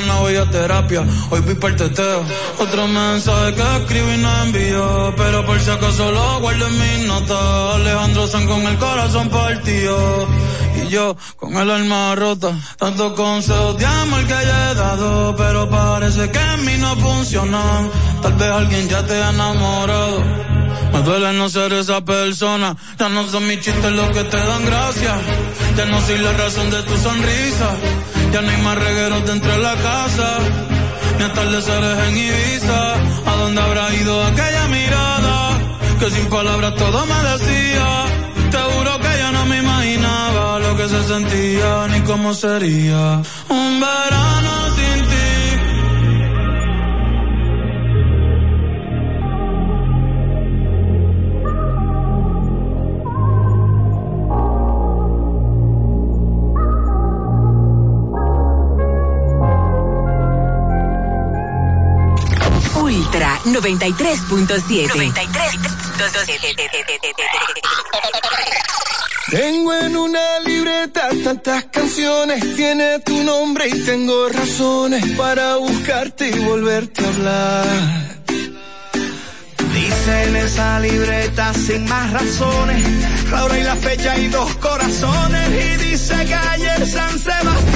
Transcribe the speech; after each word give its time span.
mañana 0.00 0.42
a 0.42 0.50
terapia, 0.50 1.04
hoy 1.30 1.40
voy 1.40 1.54
para 1.54 1.74
el 1.74 1.76
teteo. 1.76 2.24
Otro 2.58 2.88
mensaje 2.88 3.54
que 3.54 3.76
escribí 3.76 4.14
y 4.14 4.18
no 4.18 4.42
envío, 4.42 5.14
pero 5.16 5.44
por 5.46 5.60
si 5.60 5.70
acaso 5.70 6.10
lo 6.10 6.40
guardo 6.40 6.66
en 6.66 6.78
mis 6.78 7.06
notas. 7.06 7.74
Alejandro 7.76 8.26
San 8.26 8.46
con 8.46 8.62
el 8.62 8.76
corazón 8.78 9.28
partido. 9.28 10.28
Y 10.82 10.88
yo 10.88 11.16
con 11.36 11.54
el 11.56 11.70
alma 11.70 12.14
rota, 12.16 12.52
tantos 12.78 13.12
consejos 13.12 13.78
de 13.78 13.86
amor 13.86 14.26
que 14.26 14.34
he 14.34 14.74
dado, 14.74 15.36
pero 15.36 15.70
parece 15.70 16.30
que 16.30 16.38
en 16.38 16.64
mí 16.64 16.76
no 16.78 16.96
funcionan. 16.96 17.90
Tal 18.22 18.32
vez 18.34 18.50
alguien 18.50 18.88
ya 18.88 19.06
te 19.06 19.22
ha 19.22 19.30
enamorado. 19.30 20.22
Me 20.92 21.02
duele 21.02 21.32
no 21.32 21.48
ser 21.48 21.72
esa 21.72 22.04
persona. 22.04 22.76
Ya 22.98 23.08
no 23.08 23.28
son 23.28 23.46
mis 23.46 23.60
chistes 23.60 23.92
los 23.92 24.08
que 24.10 24.24
te 24.24 24.36
dan 24.36 24.64
gracia. 24.64 25.14
Ya 25.76 25.86
no 25.86 26.00
soy 26.00 26.18
la 26.18 26.32
razón 26.32 26.70
de 26.70 26.82
tu 26.82 26.96
sonrisa. 26.96 27.70
Ya 28.34 28.42
no 28.42 28.50
hay 28.50 28.62
más 28.62 28.76
regueros 28.76 29.24
dentro 29.26 29.48
de 29.52 29.58
la 29.58 29.76
casa. 29.76 30.28
Ni 31.18 31.22
atardeceres 31.22 31.98
en 32.08 32.16
Ibiza. 32.16 32.94
¿A 33.30 33.36
dónde 33.38 33.60
habrá 33.60 33.94
ido 33.94 34.24
aquella 34.24 34.66
mirada? 34.66 35.36
Que 36.00 36.10
sin 36.10 36.26
palabras 36.26 36.74
todo 36.74 37.06
me 37.06 37.14
decía. 37.30 37.86
Te 38.50 38.58
juro 38.58 38.98
que 38.98 39.18
ya 39.18 39.30
no 39.30 39.46
me 39.46 39.58
imaginaba 39.58 40.58
lo 40.58 40.76
que 40.76 40.88
se 40.88 41.04
sentía 41.04 41.86
ni 41.92 42.00
cómo 42.00 42.34
sería. 42.34 43.22
Un 43.50 43.80
verano 43.80 44.33
93.7. 63.44 64.88
93.7. 64.88 66.54
Tengo 69.30 69.74
en 69.74 69.96
una 69.96 70.40
libreta 70.40 71.08
tantas 71.22 71.64
canciones, 71.64 72.56
tiene 72.56 73.00
tu 73.00 73.22
nombre 73.22 73.68
y 73.68 73.84
tengo 73.84 74.28
razones 74.28 75.04
para 75.16 75.56
buscarte 75.56 76.28
y 76.28 76.38
volverte 76.40 77.04
a 77.04 77.08
hablar. 77.08 78.16
Dice 79.74 80.24
en 80.24 80.36
esa 80.36 80.80
libreta 80.80 81.52
sin 81.54 81.84
más 81.88 82.12
razones, 82.12 82.82
la 83.30 83.44
hora 83.44 83.58
y 83.58 83.62
la 83.62 83.76
fecha 83.76 84.18
y 84.18 84.28
dos 84.28 84.54
corazones 84.56 85.48
y 85.50 85.76
dice 85.84 86.24
que 86.26 86.34
ayer 86.34 86.86
San 86.86 87.18
Sebastián. 87.18 87.73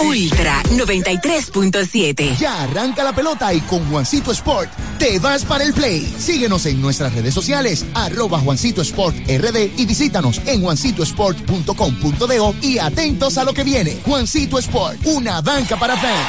Ultra 0.00 0.62
93.7. 0.64 2.36
Ya 2.36 2.62
arranca 2.62 3.02
la 3.02 3.14
pelota 3.14 3.54
y 3.54 3.60
con 3.62 3.88
Juancito 3.90 4.32
Sport 4.32 4.70
te 4.98 5.18
vas 5.18 5.46
para 5.46 5.64
el 5.64 5.72
play. 5.72 6.14
Síguenos 6.18 6.66
en 6.66 6.80
nuestras 6.80 7.14
redes 7.14 7.32
sociales, 7.32 7.86
arroba 7.94 8.38
Juancito 8.38 8.82
Sport 8.82 9.16
RD 9.26 9.70
y 9.78 9.86
visítanos 9.86 10.42
en 10.46 10.60
juancitosport.com.de 10.62 12.54
y 12.60 12.78
atentos 12.78 13.38
a 13.38 13.44
lo 13.44 13.54
que 13.54 13.64
viene. 13.64 13.98
Juancito 14.04 14.58
Sport, 14.58 15.06
una 15.06 15.40
banca 15.40 15.78
para 15.78 15.96
fans. 15.96 16.28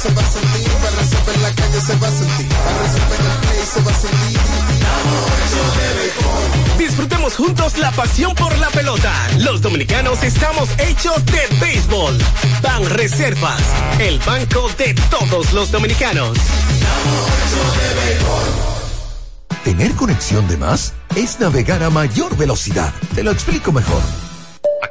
Se 0.00 0.08
va 0.14 0.22
a 0.22 0.30
sentir, 0.30 0.70
para 0.70 1.34
en 1.34 1.42
la 1.42 1.52
calle 1.52 1.78
se 1.78 1.94
va 1.96 2.08
a 2.08 2.10
sentir, 2.10 2.48
para 2.48 2.86
en 2.86 3.26
el 3.26 3.38
play 3.40 3.66
se 3.70 3.82
va 3.82 3.90
a 3.90 3.94
sentir. 3.94 4.40
Disfrutemos 6.78 7.36
juntos 7.36 7.76
la 7.76 7.92
pasión 7.92 8.34
por 8.34 8.56
la 8.56 8.70
pelota. 8.70 9.12
Los 9.40 9.60
dominicanos 9.60 10.22
estamos 10.22 10.70
hechos 10.78 11.22
de 11.26 11.40
béisbol. 11.60 12.16
Ban 12.62 12.88
Reservas, 12.88 13.60
el 13.98 14.18
banco 14.20 14.70
de 14.78 14.94
todos 15.10 15.52
los 15.52 15.70
dominicanos. 15.70 16.38
Tener 19.64 19.92
conexión 19.96 20.48
de 20.48 20.56
más 20.56 20.94
es 21.14 21.38
navegar 21.40 21.82
a 21.82 21.90
mayor 21.90 22.34
velocidad. 22.38 22.94
Te 23.14 23.22
lo 23.22 23.32
explico 23.32 23.70
mejor. 23.70 24.29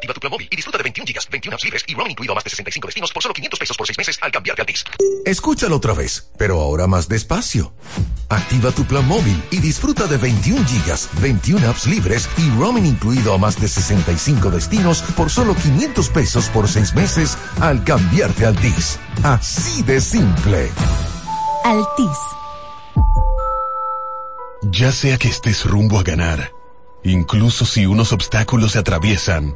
Activa 0.09 0.13
tu 0.13 0.21
plan 0.21 0.31
móvil 0.31 0.47
y 0.49 0.55
disfruta 0.55 0.77
de 0.77 0.83
21 0.83 1.05
gigas, 1.05 1.29
21 1.29 1.53
apps 1.53 1.63
libres 1.63 1.83
y 1.87 1.93
roaming 1.93 2.11
incluido 2.11 2.33
a 2.33 2.35
más 2.35 2.43
de 2.43 2.49
65 2.49 2.87
destinos 2.87 3.11
por 3.11 3.21
solo 3.21 3.33
500 3.33 3.59
pesos 3.59 3.77
por 3.77 3.85
6 3.85 3.97
meses 3.97 4.19
al 4.21 4.31
cambiarte 4.31 4.61
a 4.61 4.63
Altis. 4.63 4.83
Escúchalo 5.25 5.75
otra 5.75 5.93
vez, 5.93 6.31
pero 6.37 6.59
ahora 6.61 6.87
más 6.87 7.07
despacio. 7.07 7.73
Activa 8.29 8.71
tu 8.71 8.85
plan 8.85 9.07
móvil 9.07 9.41
y 9.51 9.57
disfruta 9.57 10.07
de 10.07 10.17
21 10.17 10.65
gigas, 10.65 11.09
21 11.21 11.69
apps 11.69 11.85
libres 11.85 12.27
y 12.37 12.49
roaming 12.57 12.85
incluido 12.85 13.33
a 13.33 13.37
más 13.37 13.59
de 13.61 13.67
65 13.67 14.49
destinos 14.49 15.03
por 15.15 15.29
solo 15.29 15.55
500 15.55 16.09
pesos 16.09 16.49
por 16.49 16.67
6 16.67 16.95
meses 16.95 17.37
al 17.61 17.83
cambiarte 17.83 18.45
a 18.45 18.49
Altis. 18.49 18.99
Así 19.23 19.83
de 19.83 20.01
simple. 20.01 20.71
Altis. 21.65 22.17
Ya 24.63 24.91
sea 24.91 25.17
que 25.17 25.27
estés 25.27 25.65
rumbo 25.65 25.99
a 25.99 26.03
ganar, 26.03 26.51
incluso 27.03 27.65
si 27.65 27.85
unos 27.85 28.11
obstáculos 28.11 28.73
se 28.73 28.79
atraviesan, 28.79 29.55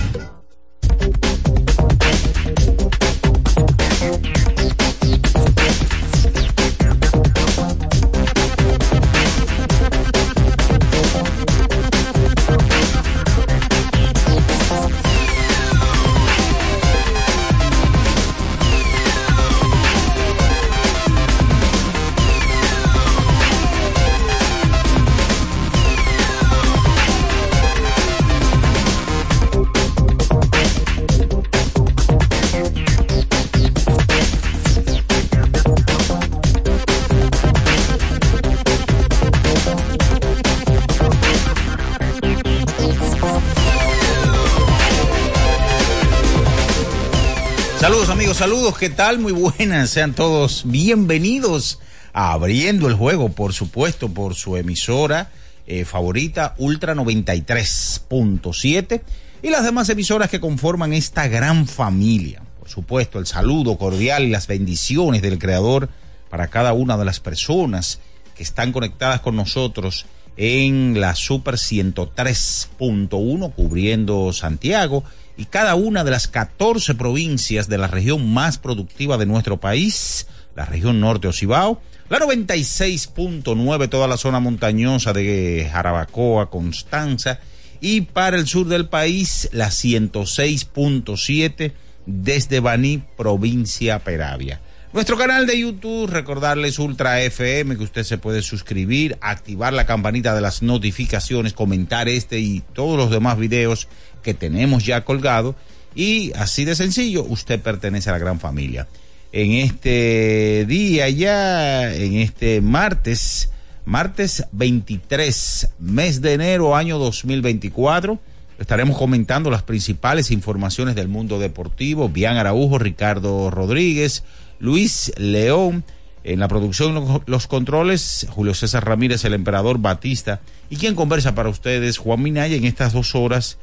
Saludos 48.41 48.77
¿qué 48.79 48.89
tal? 48.89 49.19
Muy 49.19 49.33
buenas, 49.33 49.91
sean 49.91 50.15
todos 50.15 50.63
bienvenidos 50.65 51.77
a 52.11 52.31
Abriendo 52.31 52.87
el 52.87 52.95
Juego, 52.95 53.29
por 53.29 53.53
supuesto, 53.53 54.09
por 54.09 54.33
su 54.33 54.57
emisora 54.57 55.29
eh, 55.67 55.85
favorita, 55.85 56.55
Ultra 56.57 56.95
93.7, 56.95 59.01
y 59.43 59.49
las 59.51 59.63
demás 59.63 59.89
emisoras 59.89 60.31
que 60.31 60.39
conforman 60.39 60.91
esta 60.91 61.27
gran 61.27 61.67
familia. 61.67 62.41
Por 62.57 62.67
supuesto, 62.67 63.19
el 63.19 63.27
saludo 63.27 63.77
cordial 63.77 64.23
y 64.23 64.31
las 64.31 64.47
bendiciones 64.47 65.21
del 65.21 65.37
Creador 65.37 65.89
para 66.31 66.47
cada 66.47 66.73
una 66.73 66.97
de 66.97 67.05
las 67.05 67.19
personas 67.19 67.99
que 68.35 68.41
están 68.41 68.71
conectadas 68.71 69.21
con 69.21 69.35
nosotros 69.35 70.07
en 70.37 70.99
la 70.99 71.15
Super 71.15 71.55
103.1, 71.55 73.53
cubriendo 73.53 74.33
Santiago 74.33 75.03
y 75.37 75.45
cada 75.45 75.75
una 75.75 76.03
de 76.03 76.11
las 76.11 76.27
14 76.27 76.95
provincias 76.95 77.67
de 77.67 77.77
la 77.77 77.87
región 77.87 78.33
más 78.33 78.57
productiva 78.57 79.17
de 79.17 79.25
nuestro 79.25 79.59
país, 79.59 80.27
la 80.55 80.65
región 80.65 80.99
norte 80.99 81.27
Ocibao, 81.27 81.81
la 82.09 82.19
96.9, 82.19 83.89
toda 83.89 84.07
la 84.07 84.17
zona 84.17 84.39
montañosa 84.39 85.13
de 85.13 85.69
Jarabacoa, 85.71 86.49
Constanza, 86.49 87.39
y 87.79 88.01
para 88.01 88.37
el 88.37 88.47
sur 88.47 88.67
del 88.67 88.87
país, 88.87 89.49
la 89.53 89.69
106.7 89.69 91.73
desde 92.05 92.59
Baní, 92.59 93.01
provincia 93.17 93.99
Peravia. 93.99 94.61
Nuestro 94.93 95.17
canal 95.17 95.45
de 95.47 95.57
YouTube, 95.57 96.09
recordarles 96.09 96.77
Ultra 96.77 97.21
FM, 97.21 97.77
que 97.77 97.83
usted 97.83 98.03
se 98.03 98.17
puede 98.17 98.41
suscribir, 98.41 99.17
activar 99.21 99.71
la 99.71 99.85
campanita 99.85 100.35
de 100.35 100.41
las 100.41 100.61
notificaciones, 100.61 101.53
comentar 101.53 102.09
este 102.09 102.39
y 102.39 102.61
todos 102.73 102.97
los 102.97 103.09
demás 103.09 103.37
videos 103.37 103.87
que 104.21 104.33
tenemos 104.33 104.85
ya 104.85 105.05
colgado. 105.05 105.55
Y 105.95 106.33
así 106.35 106.65
de 106.65 106.75
sencillo, 106.75 107.23
usted 107.23 107.61
pertenece 107.61 108.09
a 108.09 108.13
la 108.13 108.19
gran 108.19 108.41
familia. 108.41 108.89
En 109.31 109.53
este 109.53 110.65
día 110.67 111.07
ya, 111.07 111.93
en 111.95 112.15
este 112.15 112.59
martes, 112.59 113.49
martes 113.85 114.43
23, 114.51 115.69
mes 115.79 116.21
de 116.21 116.33
enero, 116.33 116.75
año 116.75 116.99
2024, 116.99 118.19
estaremos 118.59 118.97
comentando 118.97 119.49
las 119.49 119.63
principales 119.63 120.31
informaciones 120.31 120.95
del 120.95 121.07
mundo 121.07 121.39
deportivo. 121.39 122.09
Bian 122.09 122.35
Araujo, 122.35 122.77
Ricardo 122.77 123.49
Rodríguez, 123.51 124.25
Luis 124.61 125.11
León, 125.17 125.83
en 126.23 126.39
la 126.39 126.47
producción, 126.47 127.23
los 127.25 127.47
controles, 127.47 128.27
Julio 128.29 128.53
César 128.53 128.85
Ramírez, 128.85 129.25
el 129.25 129.33
emperador 129.33 129.79
Batista, 129.79 130.39
y 130.69 130.77
quien 130.77 130.93
conversa 130.93 131.33
para 131.33 131.49
ustedes, 131.49 131.97
Juan 131.97 132.21
Minaya, 132.21 132.55
en 132.55 132.65
estas 132.65 132.93
dos 132.93 133.15
horas 133.15 133.57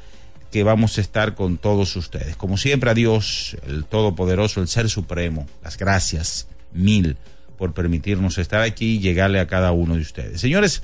que 0.51 0.63
vamos 0.63 0.97
a 0.97 1.01
estar 1.01 1.35
con 1.35 1.57
todos 1.57 1.95
ustedes. 1.95 2.35
Como 2.35 2.57
siempre, 2.57 2.89
a 2.89 2.93
Dios, 2.93 3.55
el 3.65 3.85
Todopoderoso, 3.85 4.61
el 4.61 4.67
Ser 4.67 4.89
Supremo, 4.89 5.47
las 5.63 5.77
gracias 5.77 6.47
mil 6.73 7.15
por 7.57 7.73
permitirnos 7.73 8.37
estar 8.37 8.61
aquí 8.61 8.95
y 8.95 8.99
llegarle 8.99 9.39
a 9.39 9.47
cada 9.47 9.71
uno 9.71 9.95
de 9.95 10.01
ustedes. 10.01 10.41
Señores, 10.41 10.81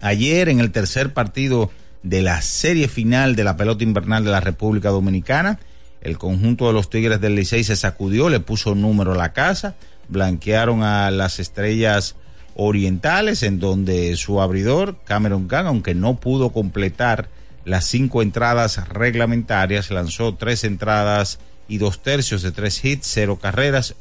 ayer 0.00 0.48
en 0.48 0.60
el 0.60 0.70
tercer 0.70 1.12
partido 1.12 1.70
de 2.02 2.22
la 2.22 2.40
serie 2.40 2.88
final 2.88 3.36
de 3.36 3.44
la 3.44 3.56
pelota 3.56 3.84
invernal 3.84 4.24
de 4.24 4.30
la 4.30 4.40
República 4.40 4.88
Dominicana, 4.88 5.60
el 6.00 6.18
conjunto 6.18 6.66
de 6.66 6.72
los 6.72 6.90
Tigres 6.90 7.20
del 7.20 7.34
Licey 7.34 7.64
se 7.64 7.76
sacudió, 7.76 8.28
le 8.28 8.40
puso 8.40 8.74
número 8.74 9.12
a 9.12 9.16
la 9.16 9.32
casa, 9.32 9.76
blanquearon 10.08 10.82
a 10.82 11.10
las 11.10 11.38
estrellas 11.38 12.16
orientales, 12.54 13.42
en 13.42 13.60
donde 13.60 14.16
su 14.16 14.40
abridor, 14.40 14.96
Cameron 15.04 15.48
Gunn, 15.48 15.66
aunque 15.66 15.94
no 15.94 16.18
pudo 16.18 16.50
completar 16.50 17.28
las 17.64 17.86
cinco 17.86 18.22
entradas 18.22 18.88
reglamentarias, 18.88 19.90
lanzó 19.90 20.34
tres 20.34 20.64
entradas 20.64 21.38
y 21.68 21.78
dos 21.78 22.02
tercios 22.02 22.42
de 22.42 22.50
tres 22.50 22.84
hits, 22.84 23.06
cero 23.06 23.38
carreras, 23.40 23.94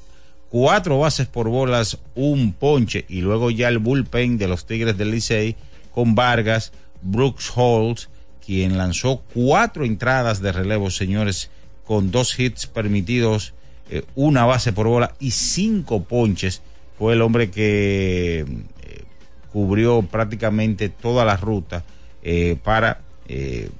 cuatro 0.50 1.00
bases 1.00 1.28
por 1.28 1.50
bolas, 1.50 2.00
un 2.16 2.54
ponche 2.54 3.06
y 3.10 3.22
luego 3.22 3.52
ya 3.52 3.68
el 3.68 3.80
bullpen 3.80 4.38
de 4.38 4.48
los 4.48 4.66
Tigres 4.66 4.98
del 4.98 5.12
Licey 5.12 5.56
con 5.94 6.16
Vargas, 6.16 6.72
Brooks 7.02 7.52
Holtz, 7.56 8.10
quien 8.44 8.78
lanzó 8.78 9.24
cuatro 9.34 9.84
entradas 9.84 10.42
de 10.42 10.54
relevo, 10.54 10.90
señores, 10.90 11.50
con 11.88 12.12
dos 12.12 12.38
hits 12.38 12.68
permitidos, 12.68 13.54
eh, 13.89 14.04
una 14.13 14.44
base 14.44 14.74
por 14.74 14.88
bola 14.88 15.16
y 15.22 15.31
cinco 15.31 16.04
ponches. 16.04 16.62
Fue 16.98 17.13
el 17.13 17.22
hombre 17.22 17.50
que 17.50 18.39
eh, 18.39 19.04
cubrió 19.54 20.01
prácticamente 20.01 20.89
toda 20.89 21.24
la 21.24 21.38
ruta 21.38 21.86
eh, 22.22 22.57
para 22.62 23.01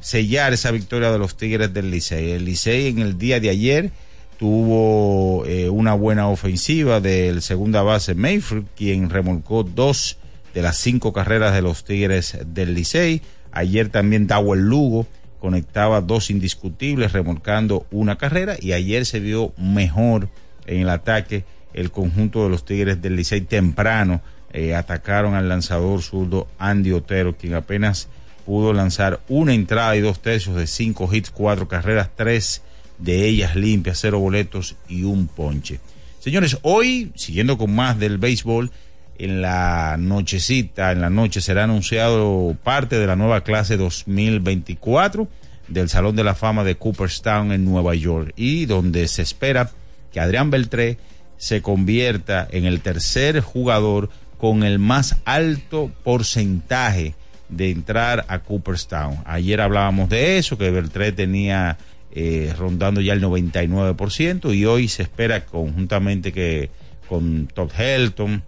sellar 0.02 0.52
esa 0.52 0.72
victoria 0.72 1.10
de 1.10 1.18
los 1.18 1.38
Tigres 1.38 1.74
del 1.74 1.90
Licey. 1.90 2.32
El 2.32 2.44
Licey 2.44 2.88
en 2.88 3.00
el 3.00 3.18
día 3.18 3.40
de 3.40 3.50
ayer 3.50 3.92
tuvo 4.38 5.46
una 5.72 5.94
buena 5.94 6.28
ofensiva 6.28 7.00
del 7.00 7.42
segunda 7.42 7.82
base 7.82 8.14
Mayfield, 8.14 8.68
quien 8.76 9.10
remolcó 9.10 9.64
dos 9.64 10.18
de 10.54 10.62
las 10.62 10.76
cinco 10.76 11.14
carreras 11.14 11.54
de 11.54 11.62
los 11.62 11.86
Tigres 11.86 12.38
del 12.46 12.74
Licey. 12.74 13.22
Ayer 13.54 13.88
también 13.88 14.28
Dawel 14.28 14.68
Lugo 14.68 15.08
conectaba 15.40 16.02
dos 16.02 16.30
indiscutibles, 16.30 17.14
remolcando 17.14 17.86
una 17.92 18.18
carrera, 18.18 18.56
y 18.60 18.74
ayer 18.74 19.06
se 19.06 19.20
vio 19.20 19.54
mejor 19.58 20.30
en 20.66 20.82
el 20.82 20.90
ataque 20.90 21.46
el 21.74 21.92
conjunto 21.92 22.44
de 22.44 22.50
los 22.50 22.66
Tigres 22.66 23.02
del 23.02 23.16
Licey 23.16 23.42
temprano. 23.42 24.22
Eh, 24.54 24.76
atacaron 24.76 25.36
al 25.36 25.50
lanzador 25.50 26.02
zurdo 26.02 26.48
Andy 26.58 26.92
Otero, 26.92 27.36
quien 27.36 27.54
apenas 27.54 28.08
pudo 28.46 28.72
lanzar 28.74 29.20
una 29.28 29.54
entrada 29.54 29.96
y 29.96 30.02
dos 30.02 30.22
tercios 30.22 30.56
de 30.56 30.68
cinco 30.68 31.14
hits, 31.14 31.30
cuatro 31.30 31.68
carreras, 31.68 32.10
tres 32.16 32.62
de 32.98 33.28
ellas 33.28 33.56
limpias, 33.56 34.00
cero 34.02 34.20
boletos 34.20 34.76
y 34.88 35.04
un 35.04 35.28
ponche. 35.28 35.80
Señores, 36.20 36.58
hoy, 36.62 37.12
siguiendo 37.16 37.58
con 37.58 37.76
más 37.76 38.00
del 38.00 38.18
béisbol, 38.18 38.72
en 39.18 39.42
la 39.42 39.96
nochecita, 39.98 40.92
en 40.92 41.02
la 41.02 41.10
noche 41.10 41.42
será 41.42 41.64
anunciado 41.64 42.56
parte 42.64 43.00
de 43.00 43.08
la 43.08 43.16
nueva 43.16 43.42
clase 43.42 43.78
2024 43.78 45.28
del 45.68 45.90
Salón 45.90 46.16
de 46.16 46.24
la 46.24 46.36
Fama 46.36 46.64
de 46.64 46.76
Cooperstown 46.76 47.52
en 47.52 47.66
Nueva 47.66 47.96
York 47.96 48.34
y 48.36 48.66
donde 48.66 49.08
se 49.08 49.22
espera 49.22 49.72
que 50.12 50.20
Adrián 50.20 50.50
Beltré 50.50 50.98
se 51.38 51.62
convierta 51.62 52.48
en 52.50 52.66
el 52.66 52.82
tercer 52.82 53.42
jugador 53.42 54.10
con 54.38 54.64
el 54.64 54.80
más 54.80 55.18
alto 55.26 55.92
porcentaje 56.04 57.16
de 57.50 57.72
entrar 57.72 58.26
a 58.28 58.40
Cooperstown. 58.40 59.20
Ayer 59.26 59.62
hablábamos 59.62 60.10
de 60.10 60.38
eso, 60.38 60.58
que 60.58 60.72
Beltré 60.72 61.12
tenía 61.12 61.78
eh, 62.12 62.54
rondando 62.58 63.02
ya 63.02 63.14
el 63.14 63.24
99% 63.24 64.56
y 64.56 64.66
hoy 64.66 64.88
se 64.88 65.04
espera 65.04 65.46
conjuntamente 65.46 66.32
que 66.32 66.70
con 67.08 67.48
Todd 67.48 67.72
Helton, 67.78 68.44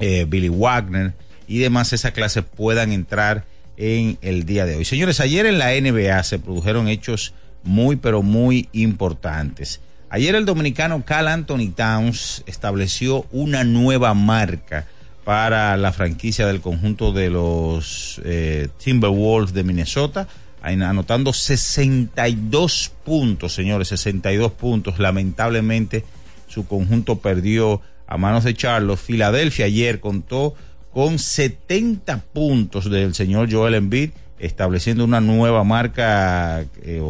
eh, 0.00 0.24
Billy 0.28 0.48
Wagner 0.48 1.14
y 1.46 1.58
demás 1.58 1.92
esa 1.92 2.12
clase 2.12 2.42
puedan 2.42 2.92
entrar 2.92 3.44
en 3.76 4.18
el 4.22 4.44
día 4.44 4.66
de 4.66 4.76
hoy. 4.76 4.84
Señores, 4.84 5.20
ayer 5.20 5.46
en 5.46 5.58
la 5.58 5.70
NBA 5.72 6.22
se 6.24 6.38
produjeron 6.38 6.88
hechos 6.88 7.32
muy 7.64 7.96
pero 7.96 8.22
muy 8.22 8.68
importantes. 8.72 9.80
Ayer 10.10 10.34
el 10.34 10.44
dominicano 10.46 11.04
Cal 11.04 11.28
Anthony 11.28 11.70
Towns 11.74 12.42
estableció 12.46 13.26
una 13.30 13.62
nueva 13.64 14.14
marca 14.14 14.86
para 15.24 15.76
la 15.76 15.92
franquicia 15.92 16.46
del 16.46 16.60
conjunto 16.62 17.12
de 17.12 17.28
los 17.28 18.20
eh, 18.24 18.68
Timberwolves 18.82 19.52
de 19.52 19.64
Minnesota 19.64 20.26
an- 20.62 20.82
anotando 20.82 21.32
62 21.34 22.90
puntos, 23.04 23.52
señores, 23.52 23.88
62 23.88 24.52
puntos. 24.52 24.98
Lamentablemente, 24.98 26.04
su 26.46 26.66
conjunto 26.66 27.18
perdió 27.18 27.80
a 28.08 28.16
manos 28.16 28.44
de 28.44 28.54
Charlos. 28.54 29.00
Filadelfia 29.00 29.66
ayer 29.66 30.00
contó 30.00 30.54
con 30.92 31.18
70 31.18 32.18
puntos 32.32 32.90
del 32.90 33.14
señor 33.14 33.52
Joel 33.52 33.74
Embiid, 33.74 34.10
estableciendo 34.38 35.04
una 35.04 35.20
nueva 35.20 35.62
marca 35.62 36.64
eh, 36.82 37.02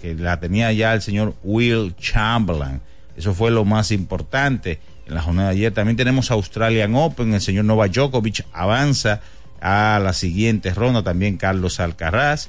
que 0.00 0.14
la 0.14 0.40
tenía 0.40 0.72
ya 0.72 0.94
el 0.94 1.02
señor 1.02 1.34
Will 1.44 1.94
Chamberlain. 1.96 2.80
Eso 3.16 3.34
fue 3.34 3.50
lo 3.50 3.64
más 3.64 3.92
importante 3.92 4.80
en 5.06 5.14
la 5.14 5.22
jornada 5.22 5.50
de 5.50 5.56
ayer. 5.56 5.72
También 5.72 5.96
tenemos 5.96 6.30
Australian 6.30 6.94
Open, 6.94 7.34
el 7.34 7.40
señor 7.40 7.66
Novak 7.66 7.92
Djokovic 7.92 8.44
avanza 8.52 9.20
a 9.60 10.00
la 10.02 10.12
siguiente 10.12 10.72
ronda, 10.74 11.02
también 11.02 11.36
Carlos 11.36 11.80
Alcaraz, 11.80 12.48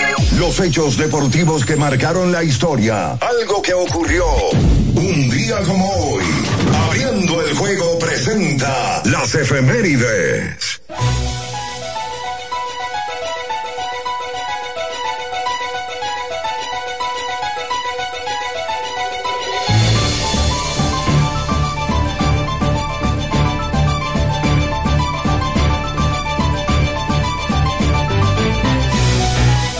Los 0.41 0.59
hechos 0.59 0.97
deportivos 0.97 1.63
que 1.63 1.75
marcaron 1.75 2.31
la 2.31 2.43
historia. 2.43 3.11
Algo 3.11 3.61
que 3.61 3.75
ocurrió 3.75 4.25
un 4.95 5.29
día 5.29 5.59
como 5.67 5.87
hoy. 5.87 6.23
Abriendo 6.87 7.43
el 7.43 7.55
Juego 7.55 7.99
presenta 7.99 9.03
las 9.05 9.35
efemérides. 9.35 10.81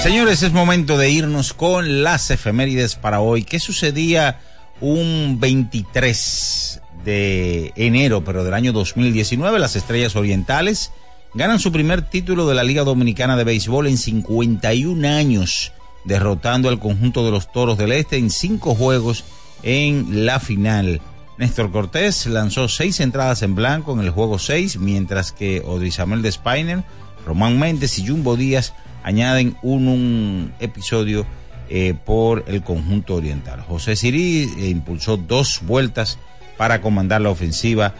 Señores, 0.01 0.41
es 0.41 0.51
momento 0.51 0.97
de 0.97 1.11
irnos 1.11 1.53
con 1.53 2.01
las 2.01 2.31
efemérides 2.31 2.95
para 2.95 3.19
hoy. 3.19 3.43
¿Qué 3.43 3.59
sucedía 3.59 4.39
un 4.81 5.37
23 5.39 6.81
de 7.05 7.71
enero, 7.75 8.23
pero 8.23 8.43
del 8.43 8.55
año 8.55 8.73
2019? 8.73 9.59
Las 9.59 9.75
Estrellas 9.75 10.15
Orientales 10.15 10.91
ganan 11.35 11.59
su 11.59 11.71
primer 11.71 12.01
título 12.01 12.47
de 12.47 12.55
la 12.55 12.63
Liga 12.63 12.83
Dominicana 12.83 13.37
de 13.37 13.43
Béisbol 13.43 13.85
en 13.85 13.99
51 13.99 15.07
años, 15.07 15.71
derrotando 16.03 16.69
al 16.69 16.79
conjunto 16.79 17.23
de 17.23 17.29
los 17.29 17.51
Toros 17.51 17.77
del 17.77 17.91
Este 17.91 18.17
en 18.17 18.31
cinco 18.31 18.73
juegos 18.73 19.23
en 19.61 20.25
la 20.25 20.39
final. 20.39 20.99
Néstor 21.37 21.71
Cortés 21.71 22.25
lanzó 22.25 22.67
seis 22.69 23.01
entradas 23.01 23.43
en 23.43 23.53
blanco 23.53 23.93
en 23.93 23.99
el 23.99 24.09
juego 24.09 24.39
6, 24.39 24.77
mientras 24.79 25.31
que 25.31 25.61
Odrisamel 25.63 26.23
de 26.23 26.31
Spiner, 26.31 26.83
Román 27.23 27.59
Méndez 27.59 27.99
y 27.99 28.07
Jumbo 28.07 28.35
Díaz 28.35 28.73
añaden 29.03 29.55
un, 29.61 30.53
episodio 30.59 31.25
eh, 31.69 31.93
por 32.05 32.43
el 32.47 32.63
conjunto 32.63 33.15
oriental. 33.15 33.61
José 33.61 33.95
Sirí 33.95 34.49
eh, 34.57 34.67
impulsó 34.69 35.17
dos 35.17 35.61
vueltas 35.63 36.19
para 36.57 36.81
comandar 36.81 37.21
la 37.21 37.29
ofensiva 37.29 37.93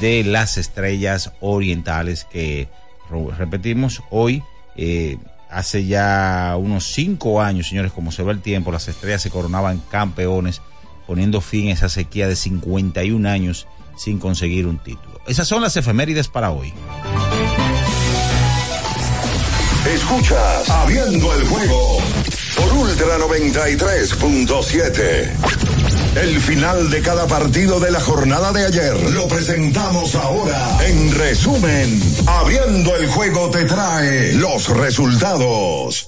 de 0.00 0.24
las 0.24 0.58
estrellas 0.58 1.32
orientales 1.40 2.24
que, 2.24 2.68
repetimos, 3.36 4.02
hoy, 4.10 4.42
eh, 4.76 5.18
hace 5.50 5.86
ya 5.86 6.56
unos 6.58 6.84
cinco 6.84 7.40
años, 7.40 7.68
señores, 7.68 7.92
como 7.92 8.12
se 8.12 8.22
va 8.22 8.32
el 8.32 8.40
tiempo, 8.40 8.72
las 8.72 8.88
estrellas 8.88 9.22
se 9.22 9.30
coronaban 9.30 9.82
campeones, 9.90 10.62
poniendo 11.06 11.40
fin 11.40 11.68
a 11.68 11.72
esa 11.72 11.88
sequía 11.88 12.28
de 12.28 12.36
51 12.36 13.28
años 13.28 13.66
sin 13.96 14.18
conseguir 14.18 14.66
un 14.66 14.78
título. 14.78 15.20
Esas 15.26 15.48
son 15.48 15.62
las 15.62 15.76
efemérides 15.76 16.28
para 16.28 16.50
hoy. 16.50 16.72
Escuchas 19.94 20.68
Abriendo 20.68 21.32
el 21.34 21.46
Juego 21.46 21.96
por 22.56 22.72
Ultra 22.74 23.16
93.7. 23.18 25.30
El 26.16 26.38
final 26.40 26.90
de 26.90 27.00
cada 27.00 27.26
partido 27.26 27.80
de 27.80 27.90
la 27.90 28.00
jornada 28.00 28.52
de 28.52 28.66
ayer 28.66 28.94
lo 29.12 29.26
presentamos 29.28 30.14
ahora. 30.14 30.86
En 30.86 31.14
resumen, 31.14 32.02
Abriendo 32.26 32.94
el 32.96 33.06
Juego 33.08 33.48
te 33.50 33.64
trae 33.64 34.34
los 34.34 34.68
resultados. 34.68 36.04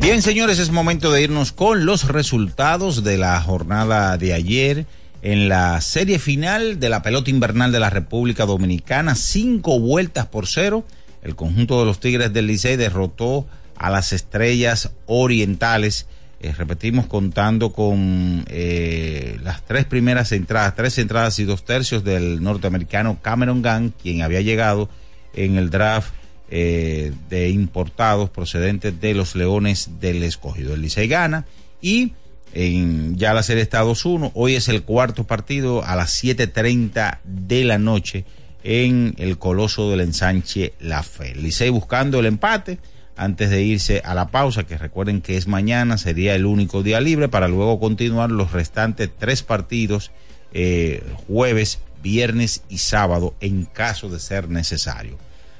Bien, 0.00 0.22
señores, 0.22 0.58
es 0.58 0.70
momento 0.70 1.12
de 1.12 1.20
irnos 1.20 1.52
con 1.52 1.84
los 1.84 2.08
resultados 2.08 3.04
de 3.04 3.18
la 3.18 3.38
jornada 3.42 4.16
de 4.16 4.32
ayer 4.32 4.86
en 5.22 5.48
la 5.48 5.80
serie 5.80 6.18
final 6.18 6.78
de 6.78 6.88
la 6.88 7.02
pelota 7.02 7.30
invernal 7.30 7.72
de 7.72 7.80
la 7.80 7.90
República 7.90 8.46
Dominicana. 8.46 9.14
Cinco 9.14 9.80
vueltas 9.80 10.26
por 10.26 10.46
cero. 10.46 10.84
El 11.22 11.34
conjunto 11.34 11.80
de 11.80 11.86
los 11.86 12.00
Tigres 12.00 12.32
del 12.32 12.46
Licey 12.46 12.76
derrotó 12.76 13.46
a 13.76 13.90
las 13.90 14.12
estrellas 14.12 14.90
orientales. 15.06 16.06
Eh, 16.40 16.52
repetimos 16.52 17.06
contando 17.06 17.72
con 17.72 18.44
eh, 18.48 19.38
las 19.42 19.64
tres 19.64 19.84
primeras 19.86 20.30
entradas, 20.30 20.76
tres 20.76 20.96
entradas 20.98 21.38
y 21.40 21.44
dos 21.44 21.64
tercios 21.64 22.04
del 22.04 22.42
norteamericano 22.42 23.18
Cameron 23.20 23.62
Gunn, 23.62 23.92
quien 24.00 24.22
había 24.22 24.40
llegado 24.40 24.88
en 25.34 25.56
el 25.56 25.70
draft 25.70 26.12
eh, 26.50 27.12
de 27.28 27.50
importados 27.50 28.30
procedentes 28.30 29.00
de 29.00 29.14
los 29.14 29.34
Leones 29.34 29.90
del 30.00 30.22
Escogido. 30.22 30.74
El 30.74 30.82
Licey 30.82 31.08
gana 31.08 31.44
y 31.82 32.12
en 32.52 33.16
ya 33.16 33.34
la 33.34 33.42
serie 33.42 33.62
está 33.62 33.84
2-1. 33.84 34.32
Hoy 34.34 34.54
es 34.54 34.68
el 34.68 34.82
cuarto 34.82 35.24
partido 35.24 35.84
a 35.84 35.96
las 35.96 36.22
7.30 36.22 37.18
de 37.24 37.64
la 37.64 37.78
noche 37.78 38.24
en 38.64 39.14
el 39.18 39.38
Coloso 39.38 39.90
del 39.90 40.00
Ensanche 40.00 40.74
La 40.80 41.02
Fe. 41.02 41.34
Licey 41.34 41.70
buscando 41.70 42.20
el 42.20 42.26
empate 42.26 42.78
antes 43.16 43.50
de 43.50 43.62
irse 43.62 44.00
a 44.04 44.14
la 44.14 44.28
pausa, 44.28 44.64
que 44.64 44.78
recuerden 44.78 45.20
que 45.20 45.36
es 45.36 45.48
mañana, 45.48 45.98
sería 45.98 46.36
el 46.36 46.46
único 46.46 46.82
día 46.82 47.00
libre 47.00 47.28
para 47.28 47.48
luego 47.48 47.80
continuar 47.80 48.30
los 48.30 48.52
restantes 48.52 49.10
tres 49.18 49.42
partidos 49.42 50.12
eh, 50.52 51.02
jueves, 51.26 51.80
viernes 52.02 52.62
y 52.68 52.78
sábado 52.78 53.34
en 53.40 53.64
caso 53.64 54.08
de 54.08 54.20
ser 54.20 54.48
necesario. 54.48 55.18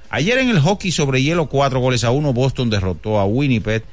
Ayer 0.08 0.38
en 0.38 0.48
el 0.48 0.60
hockey 0.60 0.90
sobre 0.90 1.22
hielo, 1.22 1.48
cuatro 1.48 1.80
goles 1.80 2.04
a 2.04 2.10
uno, 2.10 2.32
Boston 2.32 2.70
derrotó 2.70 3.18
a 3.18 3.26
Winnipeg. 3.26 3.84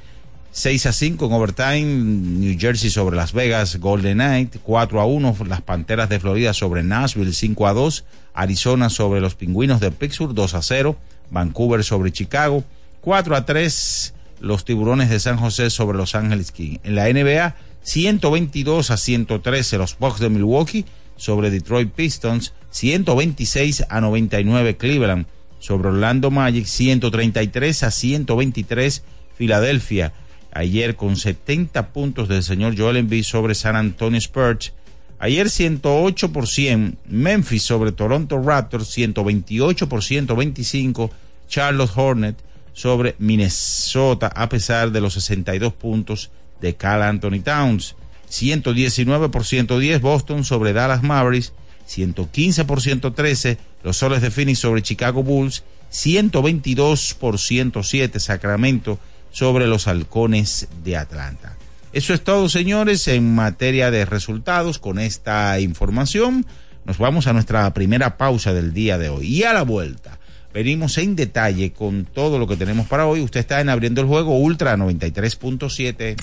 6 0.55 0.85
a 0.85 0.93
5 0.93 1.25
en 1.25 1.33
overtime, 1.33 1.83
New 1.83 2.57
Jersey 2.57 2.89
sobre 2.89 3.17
Las 3.17 3.33
Vegas, 3.33 3.75
Golden 3.75 4.19
Knight, 4.19 4.55
4 4.63 5.01
a 5.01 5.05
1, 5.05 5.35
las 5.49 5.61
Panteras 5.61 6.07
de 6.07 6.17
Florida 6.17 6.53
sobre 6.53 6.81
Nashville, 6.81 7.33
5 7.33 7.67
a 7.67 7.73
2, 7.73 8.05
Arizona 8.33 8.89
sobre 8.89 9.19
los 9.19 9.35
Pingüinos 9.35 9.81
de 9.81 9.91
Pittsburgh, 9.91 10.33
2 10.33 10.53
a 10.53 10.61
0, 10.61 10.95
Vancouver 11.29 11.83
sobre 11.83 12.13
Chicago, 12.13 12.63
4 13.01 13.35
a 13.35 13.45
3, 13.45 14.13
los 14.39 14.63
Tiburones 14.63 15.09
de 15.09 15.19
San 15.19 15.35
José 15.35 15.69
sobre 15.69 15.97
Los 15.97 16.15
Ángeles 16.15 16.53
King. 16.53 16.77
En 16.85 16.95
la 16.95 17.09
NBA, 17.11 17.57
122 17.83 18.91
a 18.91 18.95
113, 18.95 19.77
los 19.77 19.97
Bucks 19.99 20.21
de 20.21 20.29
Milwaukee 20.29 20.85
sobre 21.17 21.49
Detroit 21.49 21.91
Pistons, 21.91 22.53
126 22.69 23.87
a 23.89 23.99
99 23.99 24.77
Cleveland 24.77 25.25
sobre 25.59 25.89
Orlando 25.89 26.31
Magic, 26.31 26.65
133 26.65 27.83
a 27.83 27.91
123 27.91 29.03
Filadelfia. 29.35 30.13
Ayer 30.55 30.95
con 30.95 31.17
70 31.17 31.89
puntos 31.89 32.29
del 32.29 32.41
señor 32.41 32.77
Joel 32.77 32.95
Embiid 32.95 33.23
sobre 33.23 33.55
San 33.55 33.75
Antonio 33.75 34.17
Spurs. 34.17 34.71
Ayer 35.19 35.49
108 35.49 36.31
por 36.31 36.47
100 36.47 36.97
Memphis 37.09 37.63
sobre 37.63 37.91
Toronto 37.91 38.41
Raptors, 38.41 38.87
128 38.87 39.89
por 39.89 40.01
125 40.01 41.11
Charlotte 41.49 41.91
Hornet 41.93 42.37
sobre 42.71 43.15
Minnesota 43.19 44.31
a 44.33 44.47
pesar 44.47 44.91
de 44.91 45.01
los 45.01 45.15
62 45.15 45.73
puntos 45.73 46.31
de 46.61 46.73
Cal 46.73 47.03
Anthony 47.03 47.41
Towns. 47.43 47.97
119 48.29 49.27
por 49.27 49.43
110 49.43 49.99
Boston 49.99 50.45
sobre 50.45 50.71
Dallas 50.71 51.03
Mavericks, 51.03 51.51
115 51.85 52.63
por 52.63 52.81
113 52.81 53.57
los 53.83 53.97
Soles 53.97 54.21
de 54.21 54.31
Phoenix 54.31 54.59
sobre 54.59 54.81
Chicago 54.81 55.21
Bulls, 55.21 55.65
122 55.89 57.13
por 57.19 57.39
107 57.39 58.21
Sacramento 58.21 58.99
sobre 59.35 59.67
los 59.67 59.89
Halcones 59.89 60.69
de 60.85 60.95
Atlanta. 60.95 61.57
Eso 61.91 62.13
es 62.13 62.23
todo, 62.23 62.47
señores, 62.47 63.05
en 63.09 63.35
materia 63.35 63.91
de 63.91 64.05
resultados. 64.05 64.79
Con 64.79 64.97
esta 64.97 65.59
información 65.59 66.45
nos 66.85 66.97
vamos 66.97 67.27
a 67.27 67.33
nuestra 67.33 67.73
primera 67.73 68.15
pausa 68.15 68.53
del 68.53 68.73
día 68.73 68.97
de 68.97 69.09
hoy. 69.09 69.27
Y 69.27 69.43
a 69.43 69.51
la 69.51 69.63
vuelta 69.63 70.19
Venimos 70.55 70.97
en 70.99 71.17
detalle 71.17 71.73
con 71.73 72.05
todo 72.05 72.39
lo 72.39 72.47
que 72.47 72.55
tenemos 72.55 72.87
para 72.87 73.07
hoy. 73.07 73.19
Usted 73.19 73.41
está 73.41 73.59
en 73.59 73.67
Abriendo 73.67 73.99
el 73.99 74.07
Juego 74.07 74.37
Ultra 74.37 74.77
93.7. 74.77 76.15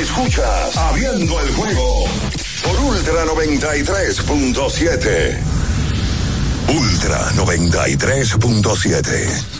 Escuchas 0.00 0.76
Abriendo 0.78 1.38
el 1.38 1.52
Juego 1.52 2.06
por 2.64 2.80
Ultra 2.80 3.26
93.7. 3.26 5.36
Ultra 6.74 7.30
93.7. 7.32 9.59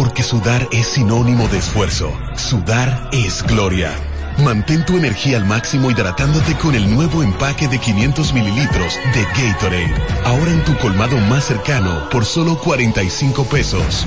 Porque 0.00 0.22
sudar 0.22 0.66
es 0.72 0.86
sinónimo 0.86 1.46
de 1.48 1.58
esfuerzo. 1.58 2.10
Sudar 2.34 3.10
es 3.12 3.42
gloria. 3.42 3.92
Mantén 4.38 4.86
tu 4.86 4.96
energía 4.96 5.36
al 5.36 5.44
máximo 5.44 5.90
hidratándote 5.90 6.56
con 6.56 6.74
el 6.74 6.90
nuevo 6.90 7.22
empaque 7.22 7.68
de 7.68 7.78
500 7.78 8.32
mililitros 8.32 8.94
de 9.12 9.24
Gatorade. 9.24 9.94
Ahora 10.24 10.52
en 10.52 10.64
tu 10.64 10.74
colmado 10.78 11.18
más 11.18 11.44
cercano 11.44 12.08
por 12.08 12.24
solo 12.24 12.58
45 12.58 13.44
pesos. 13.44 14.06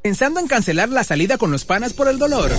¿Pensando 0.00 0.38
en 0.38 0.46
cancelar 0.46 0.90
la 0.90 1.02
salida 1.02 1.36
con 1.36 1.50
los 1.50 1.64
panas 1.64 1.92
por 1.92 2.06
el 2.06 2.20
dolor? 2.20 2.52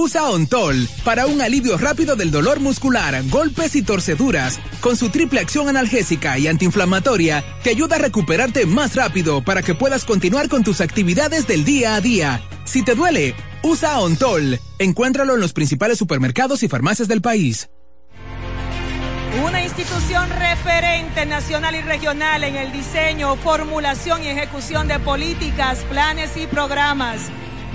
Usa 0.00 0.30
Ontol 0.30 0.88
para 1.02 1.26
un 1.26 1.42
alivio 1.42 1.76
rápido 1.76 2.14
del 2.14 2.30
dolor 2.30 2.60
muscular, 2.60 3.20
golpes 3.30 3.74
y 3.74 3.82
torceduras. 3.82 4.60
Con 4.80 4.96
su 4.96 5.08
triple 5.08 5.40
acción 5.40 5.68
analgésica 5.68 6.38
y 6.38 6.46
antiinflamatoria, 6.46 7.44
te 7.64 7.70
ayuda 7.70 7.96
a 7.96 7.98
recuperarte 7.98 8.64
más 8.64 8.94
rápido 8.94 9.42
para 9.42 9.60
que 9.60 9.74
puedas 9.74 10.04
continuar 10.04 10.48
con 10.48 10.62
tus 10.62 10.80
actividades 10.80 11.48
del 11.48 11.64
día 11.64 11.96
a 11.96 12.00
día. 12.00 12.40
Si 12.62 12.84
te 12.84 12.94
duele, 12.94 13.34
usa 13.64 13.98
Ontol. 13.98 14.60
Encuéntralo 14.78 15.34
en 15.34 15.40
los 15.40 15.52
principales 15.52 15.98
supermercados 15.98 16.62
y 16.62 16.68
farmacias 16.68 17.08
del 17.08 17.20
país. 17.20 17.68
Una 19.44 19.64
institución 19.64 20.30
referente 20.30 21.26
nacional 21.26 21.74
y 21.74 21.80
regional 21.80 22.44
en 22.44 22.54
el 22.54 22.70
diseño, 22.70 23.34
formulación 23.34 24.22
y 24.22 24.28
ejecución 24.28 24.86
de 24.86 25.00
políticas, 25.00 25.80
planes 25.90 26.36
y 26.36 26.46
programas 26.46 27.32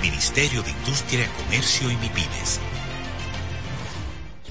Ministerio 0.00 0.62
de 0.62 0.70
Industria, 0.70 1.26
Comercio 1.44 1.90
y 1.90 1.96
MIPIMES. 1.96 2.60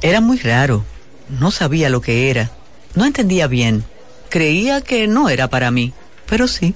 Era 0.01 0.21
muy 0.21 0.37
raro. 0.37 0.85
No 1.27 1.51
sabía 1.51 1.89
lo 1.89 2.01
que 2.01 2.29
era. 2.29 2.51
No 2.95 3.05
entendía 3.05 3.47
bien. 3.47 3.83
Creía 4.29 4.81
que 4.81 5.07
no 5.07 5.29
era 5.29 5.49
para 5.49 5.71
mí, 5.71 5.93
pero 6.25 6.47
sí. 6.47 6.75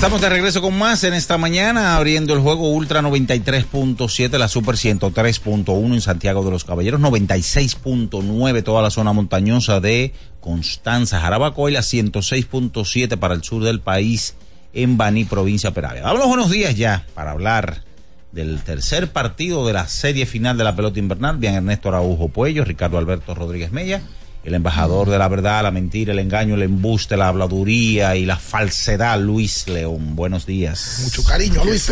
Estamos 0.00 0.22
de 0.22 0.30
regreso 0.30 0.62
con 0.62 0.78
más 0.78 1.04
en 1.04 1.12
esta 1.12 1.36
mañana, 1.36 1.94
abriendo 1.94 2.32
el 2.32 2.40
juego 2.40 2.70
Ultra 2.70 3.02
93.7, 3.02 4.38
la 4.38 4.48
Super 4.48 4.76
103.1 4.76 5.92
en 5.92 6.00
Santiago 6.00 6.42
de 6.42 6.50
los 6.50 6.64
Caballeros, 6.64 7.02
96.9 7.02 8.64
toda 8.64 8.80
la 8.80 8.90
zona 8.90 9.12
montañosa 9.12 9.78
de 9.78 10.14
Constanza, 10.40 11.20
Jarabacoa 11.20 11.70
y 11.70 11.74
la 11.74 11.80
106.7 11.80 13.18
para 13.18 13.34
el 13.34 13.44
sur 13.44 13.62
del 13.62 13.80
país 13.80 14.36
en 14.72 14.96
Baní, 14.96 15.26
provincia 15.26 15.72
Peravia. 15.72 16.00
Damos 16.00 16.20
los 16.20 16.28
buenos 16.28 16.50
días 16.50 16.74
ya 16.76 17.04
para 17.12 17.32
hablar 17.32 17.82
del 18.32 18.62
tercer 18.62 19.12
partido 19.12 19.66
de 19.66 19.74
la 19.74 19.86
serie 19.86 20.24
final 20.24 20.56
de 20.56 20.64
la 20.64 20.74
pelota 20.74 20.98
invernal. 20.98 21.36
Bien 21.36 21.56
Ernesto 21.56 21.90
Araujo 21.90 22.30
Puello, 22.30 22.64
Ricardo 22.64 22.96
Alberto 22.96 23.34
Rodríguez 23.34 23.70
Mella 23.70 24.00
el 24.44 24.54
embajador 24.54 25.10
de 25.10 25.18
la 25.18 25.28
verdad, 25.28 25.62
la 25.62 25.70
mentira, 25.70 26.12
el 26.12 26.18
engaño, 26.18 26.54
el 26.54 26.62
embuste, 26.62 27.16
la 27.16 27.28
habladuría 27.28 28.16
y 28.16 28.24
la 28.24 28.36
falsedad, 28.36 29.20
Luis 29.20 29.68
León. 29.68 30.16
Buenos 30.16 30.46
días. 30.46 31.00
Mucho 31.04 31.22
cariño, 31.24 31.64
Luis. 31.64 31.90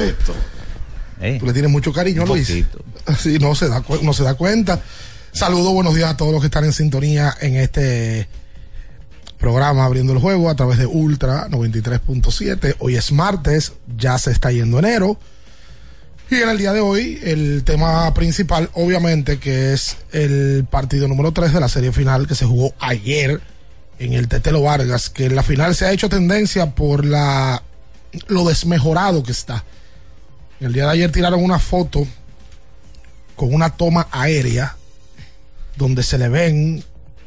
¿Eh? 1.21 1.37
Tú 1.41 1.47
le 1.47 1.53
tienes 1.53 1.71
mucho 1.71 1.93
cariño, 1.93 2.23
Un 2.23 2.29
Luis. 2.29 2.49
poquito. 2.49 2.85
Sí, 3.19 3.39
no 3.39 3.55
se 3.55 3.69
da, 3.69 3.83
no 4.03 4.13
se 4.13 4.23
da 4.23 4.35
cuenta. 4.35 4.81
Saludos, 5.33 5.73
buenos 5.73 5.95
días 5.95 6.11
a 6.11 6.17
todos 6.17 6.33
los 6.33 6.41
que 6.41 6.47
están 6.47 6.65
en 6.65 6.73
sintonía 6.73 7.35
en 7.41 7.57
este 7.57 8.29
programa 9.39 9.85
abriendo 9.85 10.13
el 10.13 10.19
juego 10.19 10.51
a 10.51 10.57
través 10.57 10.79
de 10.79 10.87
Ultra 10.87 11.49
93.7. 11.49 12.77
Hoy 12.81 12.97
es 12.97 13.13
martes, 13.13 13.73
ya 13.97 14.19
se 14.19 14.31
está 14.31 14.51
yendo 14.53 14.79
enero. 14.79 15.19
Y 16.31 16.35
en 16.37 16.49
el 16.51 16.59
día 16.59 16.75
de 16.75 16.81
hoy, 16.81 17.19
el 17.23 17.65
tema 17.65 18.13
principal, 18.13 18.69
obviamente, 18.75 19.39
que 19.39 19.73
es 19.73 19.97
el 20.13 20.67
partido 20.71 21.09
número 21.09 21.33
3 21.33 21.55
de 21.55 21.61
la 21.61 21.71
serie 21.71 21.91
final 21.91 22.27
que 22.27 22.35
se 22.35 22.45
jugó 22.45 22.75
ayer 22.81 23.41
en 23.99 24.13
el 24.13 24.29
Tetelo 24.29 24.61
Vargas, 24.61 25.09
que 25.09 25.25
en 25.25 25.35
la 25.35 25.43
final 25.43 25.75
se 25.75 25.87
ha 25.87 25.93
hecho 25.93 26.11
tendencia 26.11 26.75
por 26.75 27.07
la 27.07 27.63
lo 28.27 28.45
desmejorado 28.45 29.23
que 29.23 29.33
está. 29.33 29.65
El 30.61 30.75
día 30.75 30.85
de 30.85 30.91
ayer 30.91 31.13
tiraron 31.13 31.43
una 31.43 31.59
foto 31.59 32.07
con 33.35 33.55
una 33.55 33.71
toma 33.71 34.09
aérea 34.11 34.77
donde 35.77 36.03
se 36.03 36.19
le 36.19 36.29
ven 36.29 36.85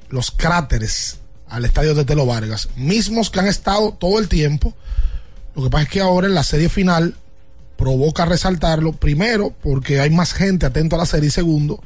los 0.09 0.29
cráteres 0.29 1.17
al 1.47 1.65
estadio 1.65 1.95
de 1.95 2.05
Telo 2.05 2.27
Vargas, 2.27 2.69
mismos 2.75 3.31
que 3.31 3.39
han 3.39 3.47
estado 3.47 3.93
todo 3.93 4.19
el 4.19 4.27
tiempo. 4.27 4.75
Lo 5.55 5.63
que 5.63 5.69
pasa 5.71 5.83
es 5.83 5.89
que 5.89 6.01
ahora 6.01 6.27
en 6.27 6.35
la 6.35 6.43
serie 6.43 6.69
final 6.69 7.15
provoca 7.81 8.25
resaltarlo, 8.25 8.91
primero 8.93 9.55
porque 9.59 9.99
hay 9.99 10.11
más 10.11 10.33
gente 10.33 10.67
atento 10.67 10.95
a 10.95 10.99
la 10.99 11.07
serie 11.07 11.29
y 11.29 11.31
segundo 11.31 11.81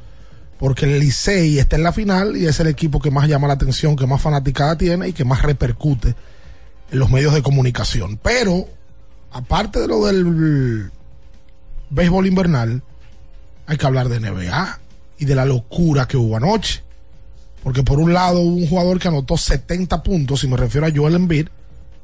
porque 0.58 0.84
el 0.84 0.98
Licey 1.00 1.58
está 1.58 1.76
en 1.76 1.84
la 1.84 1.92
final 1.92 2.36
y 2.36 2.44
es 2.44 2.60
el 2.60 2.66
equipo 2.66 3.00
que 3.00 3.10
más 3.10 3.26
llama 3.26 3.48
la 3.48 3.54
atención, 3.54 3.96
que 3.96 4.06
más 4.06 4.20
fanaticada 4.20 4.76
tiene 4.76 5.08
y 5.08 5.12
que 5.14 5.24
más 5.24 5.40
repercute 5.40 6.14
en 6.90 6.98
los 6.98 7.08
medios 7.10 7.32
de 7.32 7.42
comunicación. 7.42 8.18
Pero, 8.22 8.68
aparte 9.32 9.80
de 9.80 9.88
lo 9.88 10.04
del 10.04 10.90
béisbol 11.88 12.26
invernal, 12.26 12.82
hay 13.66 13.78
que 13.78 13.86
hablar 13.86 14.10
de 14.10 14.20
NBA 14.20 14.78
y 15.18 15.24
de 15.24 15.34
la 15.34 15.46
locura 15.46 16.06
que 16.06 16.18
hubo 16.18 16.36
anoche. 16.36 16.82
Porque 17.62 17.82
por 17.82 17.98
un 17.98 18.12
lado 18.12 18.40
hubo 18.40 18.56
un 18.56 18.68
jugador 18.68 18.98
que 18.98 19.08
anotó 19.08 19.38
70 19.38 20.02
puntos, 20.02 20.44
y 20.44 20.48
me 20.48 20.58
refiero 20.58 20.86
a 20.86 20.92
Joel 20.94 21.14
Embiid, 21.14 21.48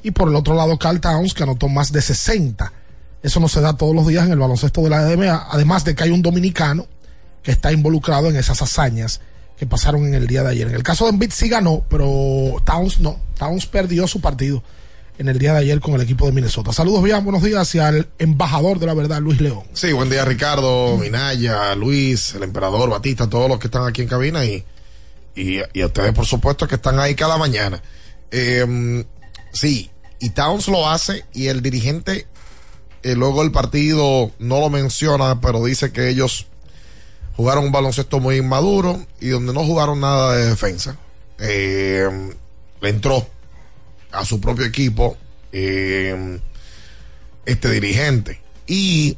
y 0.03 0.13
por 0.13 0.31
el 0.31 0.35
otro 0.35 0.55
lado 0.55 0.79
Carl 0.79 0.99
Towns 0.99 1.35
que 1.35 1.43
anotó 1.43 1.69
más 1.69 1.93
de 1.93 2.01
60. 2.01 2.73
Eso 3.23 3.41
no 3.41 3.49
se 3.49 3.61
da 3.61 3.77
todos 3.77 3.95
los 3.95 4.07
días 4.07 4.27
en 4.27 4.33
el 4.33 4.39
baloncesto 4.39 4.83
de 4.83 4.91
la 4.91 5.03
NBA, 5.03 5.49
además 5.51 5.85
de 5.85 5.95
que 5.95 6.05
hay 6.05 6.11
un 6.11 6.23
dominicano 6.23 6.87
que 7.43 7.53
está 7.53 7.73
involucrado 7.73 8.29
en 8.29 8.37
esas 8.37 8.63
hazañas 8.63 9.21
que 9.57 9.67
pasaron 9.67 10.07
en 10.07 10.15
el 10.15 10.27
día 10.27 10.43
de 10.43 10.51
ayer. 10.51 10.69
En 10.69 10.75
el 10.75 10.83
caso 10.83 11.05
de 11.05 11.11
Embiid 11.11 11.31
sí 11.33 11.49
ganó, 11.49 11.85
pero 11.89 12.57
Towns 12.65 13.01
no. 13.01 13.21
Towns 13.39 13.67
perdió 13.67 14.09
su 14.09 14.21
partido 14.21 14.63
en 15.19 15.29
el 15.29 15.39
día 15.39 15.53
de 15.53 15.61
ayer 15.61 15.81
con 15.81 15.95
el 15.95 16.01
equipo 16.01 16.27
de 16.27 16.33
Minnesota. 16.33 16.73
Saludos 16.73 17.03
bien, 17.03 17.23
buenos 17.23 17.43
días 17.43 17.61
hacia 17.61 17.91
el 17.91 18.09
embajador 18.19 18.81
de 18.81 18.87
la 18.87 18.95
verdad, 18.95 19.21
Luis 19.21 19.41
León. 19.41 19.63
Sí, 19.73 19.93
buen 19.93 20.11
día 20.11 20.25
Ricardo, 20.25 20.97
Minaya, 20.97 21.75
Luis, 21.77 22.35
el 22.35 22.43
emperador, 22.43 22.91
Batista, 22.91 23.29
todos 23.29 23.49
los 23.49 23.61
que 23.61 23.69
están 23.69 23.87
aquí 23.87 24.03
en 24.03 24.09
cabina 24.09 24.45
y, 24.45 24.65
y, 25.37 25.59
y 25.73 25.81
a 25.83 25.87
ustedes 25.87 26.13
por 26.13 26.27
supuesto 26.27 26.67
que 26.67 26.77
están 26.77 26.99
ahí 26.99 27.15
cada 27.15 27.39
mañana. 27.39 27.81
Eh, 28.33 29.05
sí, 29.53 29.91
y 30.19 30.31
Towns 30.31 30.69
lo 30.69 30.89
hace 30.89 31.25
y 31.33 31.49
el 31.49 31.63
dirigente 31.63 32.27
eh, 33.03 33.15
luego 33.15 33.43
el 33.43 33.51
partido 33.51 34.31
no 34.39 34.61
lo 34.61 34.71
menciona, 34.71 35.41
pero 35.41 35.65
dice 35.65 35.93
que 35.93 36.09
ellos 36.09 36.47
jugaron 37.37 37.65
un 37.65 37.73
baloncesto 37.73 38.21
muy 38.21 38.37
inmaduro 38.37 39.05
y 39.21 39.29
donde 39.29 39.53
no 39.53 39.65
jugaron 39.65 40.01
nada 40.01 40.37
de 40.37 40.47
defensa. 40.47 40.97
Eh, 41.39 42.09
le 42.81 42.89
entró 42.89 43.27
a 44.13 44.25
su 44.25 44.41
propio 44.41 44.65
equipo 44.65 45.17
eh, 45.51 46.41
este 47.45 47.71
dirigente. 47.71 48.41
Y 48.67 49.17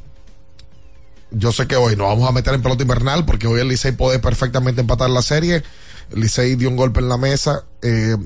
yo 1.31 1.51
sé 1.51 1.67
que 1.67 1.75
hoy 1.75 1.95
nos 1.95 2.07
vamos 2.07 2.27
a 2.27 2.31
meter 2.31 2.53
en 2.53 2.61
pelota 2.61 2.83
invernal 2.83 3.25
porque 3.25 3.47
hoy 3.47 3.59
el 3.59 3.67
Licey 3.67 3.91
puede 3.91 4.19
perfectamente 4.19 4.81
empatar 4.81 5.09
la 5.09 5.21
serie. 5.21 5.63
El 6.11 6.21
Licey 6.21 6.55
dio 6.55 6.69
un 6.69 6.77
golpe 6.77 6.99
en 7.01 7.09
la 7.09 7.17
mesa, 7.17 7.65
eh, 7.81 8.17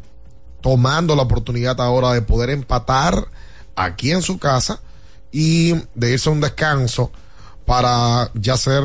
tomando 0.62 1.16
la 1.16 1.24
oportunidad 1.24 1.80
ahora 1.82 2.14
de 2.14 2.22
poder 2.22 2.50
empatar 2.50 3.28
aquí 3.76 4.12
en 4.12 4.22
su 4.22 4.38
casa 4.38 4.82
y 5.32 5.74
de 5.96 6.12
irse 6.12 6.30
a 6.30 6.32
un 6.32 6.42
descanso 6.42 7.12
para 7.66 8.32
ya 8.34 8.58
ser 8.58 8.84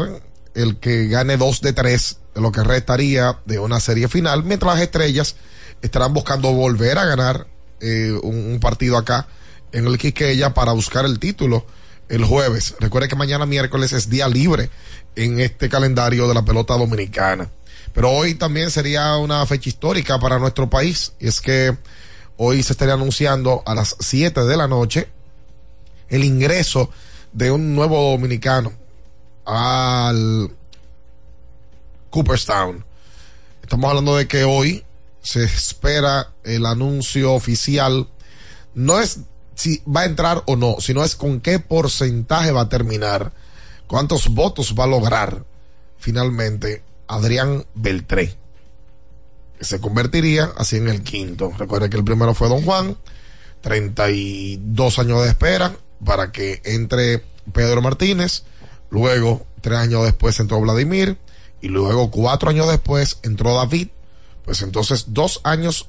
el 0.55 0.77
que 0.79 1.09
gane 1.09 1.37
dos 1.37 1.61
de 1.61 1.73
tres 1.73 2.19
lo 2.35 2.53
que 2.53 2.63
restaría 2.63 3.39
de 3.45 3.59
una 3.59 3.81
serie 3.81 4.09
final, 4.09 4.45
mientras 4.45 4.75
las 4.75 4.83
estrellas 4.83 5.37
estarán 5.83 6.13
buscando 6.13 6.53
volver 6.53 6.99
a 6.99 7.05
ganar 7.05 7.47
eh, 7.81 8.13
un, 8.23 8.59
partido 8.61 8.97
acá 8.97 9.27
en 9.73 9.87
el 9.87 9.99
Quiqueya 9.99 10.55
para 10.55 10.73
buscar 10.73 11.05
el 11.05 11.19
título 11.19 11.67
el 12.09 12.25
jueves. 12.25 12.75
Recuerde 12.81 13.09
que 13.09 13.17
mañana 13.17 13.47
miércoles 13.47 13.93
es 13.93 14.11
día 14.11 14.29
libre 14.29 14.71
en 15.17 15.41
este 15.41 15.69
calendario 15.69 16.29
de 16.29 16.35
la 16.35 16.45
pelota 16.45 16.77
dominicana. 16.77 17.51
Pero 17.93 18.11
hoy 18.11 18.35
también 18.35 18.71
sería 18.71 19.17
una 19.17 19.45
fecha 19.47 19.69
histórica 19.69 20.19
para 20.19 20.39
nuestro 20.39 20.69
país 20.69 21.13
y 21.19 21.29
es 21.29 21.41
que 21.41 21.77
hoy 22.37 22.63
se 22.63 22.73
estaría 22.73 22.95
anunciando 22.95 23.63
a 23.67 23.75
las 23.75 23.97
7 24.01 24.45
de 24.45 24.57
la 24.57 24.69
noche 24.69 25.09
el 26.09 26.25
ingreso 26.25 26.91
de 27.33 27.51
un 27.51 27.75
nuevo 27.75 28.13
dominicano 28.13 28.73
al 29.45 30.51
Cooperstown. 32.11 32.85
Estamos 33.63 33.89
hablando 33.89 34.17
de 34.17 34.29
que 34.29 34.45
hoy 34.45 34.85
se 35.23 35.45
espera 35.45 36.33
el 36.45 36.67
anuncio 36.67 37.33
oficial. 37.33 38.09
No 38.75 39.01
es 39.01 39.21
si 39.55 39.83
va 39.85 40.03
a 40.03 40.07
entrar 40.07 40.43
o 40.47 40.57
no, 40.57 40.77
sino 40.81 41.05
es 41.05 41.17
con 41.17 41.41
qué 41.41 41.59
porcentaje 41.59 42.51
va 42.51 42.63
a 42.63 42.69
terminar, 42.69 43.33
cuántos 43.87 44.29
votos 44.29 44.75
va 44.79 44.85
a 44.85 44.89
lograr 44.89 45.45
finalmente 45.99 46.83
Adrián 47.07 47.65
Beltré, 47.75 48.37
que 49.59 49.65
se 49.65 49.81
convertiría 49.81 50.53
así 50.57 50.77
en 50.77 50.89
el 50.89 51.03
quinto. 51.03 51.53
Recuerden 51.57 51.91
que 51.91 51.97
el 51.97 52.05
primero 52.05 52.35
fue 52.35 52.49
Don 52.49 52.63
Juan, 52.63 52.97
32 53.61 54.99
años 54.99 55.23
de 55.23 55.29
espera 55.29 55.75
para 56.05 56.33
que 56.33 56.61
entre 56.65 57.25
Pedro 57.53 57.83
Martínez, 57.83 58.45
luego 58.91 59.47
tres 59.61 59.79
años 59.79 60.05
después 60.05 60.39
entró 60.41 60.61
Vladimir 60.61 61.19
y 61.61 61.69
luego 61.69 62.11
cuatro 62.11 62.51
años 62.51 62.69
después 62.69 63.19
entró 63.23 63.55
David, 63.55 63.89
pues 64.45 64.63
entonces 64.63 65.07
dos 65.09 65.41
años 65.45 65.89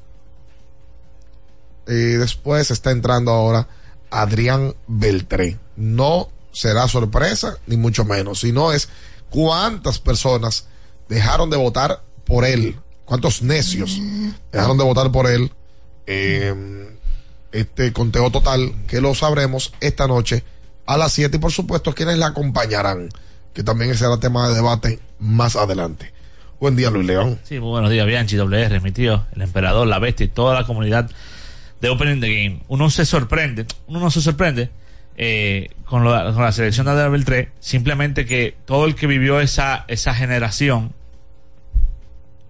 eh, 1.87 1.91
después 2.17 2.71
está 2.71 2.91
entrando 2.91 3.31
ahora 3.31 3.67
Adrián 4.09 4.75
Beltré. 4.87 5.59
No 5.75 6.29
será 6.51 6.87
sorpresa, 6.87 7.57
ni 7.67 7.77
mucho 7.77 8.05
menos, 8.05 8.39
sino 8.39 8.71
es 8.71 8.89
cuántas 9.29 9.99
personas 9.99 10.67
dejaron 11.09 11.49
de 11.49 11.57
votar 11.57 12.01
por 12.23 12.45
él, 12.45 12.79
cuántos 13.03 13.41
necios 13.41 13.99
dejaron 14.51 14.77
de 14.77 14.83
votar 14.83 15.11
por 15.11 15.27
él. 15.27 15.51
Eh, 16.07 16.53
este 17.55 17.93
conteo 17.93 18.29
total 18.31 18.73
que 18.87 19.01
lo 19.01 19.15
sabremos 19.15 19.73
esta 19.79 20.07
noche 20.07 20.43
a 20.85 20.97
las 20.97 21.13
7 21.13 21.37
y 21.37 21.39
por 21.39 21.51
supuesto 21.51 21.93
quienes 21.93 22.17
la 22.17 22.27
acompañarán, 22.27 23.09
que 23.53 23.63
también 23.63 23.95
será 23.95 24.19
tema 24.19 24.47
de 24.49 24.55
debate 24.55 24.99
más 25.19 25.55
adelante. 25.55 26.13
Buen 26.59 26.75
día, 26.75 26.89
Luis 26.89 27.05
León. 27.05 27.39
Sí, 27.43 27.59
muy 27.59 27.69
buenos 27.69 27.91
días, 27.91 28.05
Bianchi, 28.05 28.37
WR, 28.37 28.81
mi 28.81 28.91
tío, 28.91 29.25
el 29.35 29.41
emperador, 29.41 29.87
la 29.87 29.99
bestia 29.99 30.25
y 30.25 30.29
toda 30.29 30.53
la 30.53 30.65
comunidad 30.65 31.09
de 31.81 31.89
Opening 31.89 32.21
the 32.21 32.29
Game. 32.29 32.61
Uno 32.67 32.89
se 32.89 33.05
sorprende, 33.05 33.65
uno 33.87 33.99
no 33.99 34.11
se 34.11 34.21
sorprende 34.21 34.69
eh, 35.17 35.69
con, 35.85 36.03
la 36.05 36.51
selección 36.51 36.85
de 36.85 36.91
Adrián 36.93 37.11
Beltré, 37.11 37.51
simplemente 37.59 38.25
que 38.25 38.55
todo 38.65 38.85
el 38.85 38.95
que 38.95 39.07
vivió 39.07 39.39
esa, 39.39 39.85
esa 39.87 40.13
generación, 40.13 40.93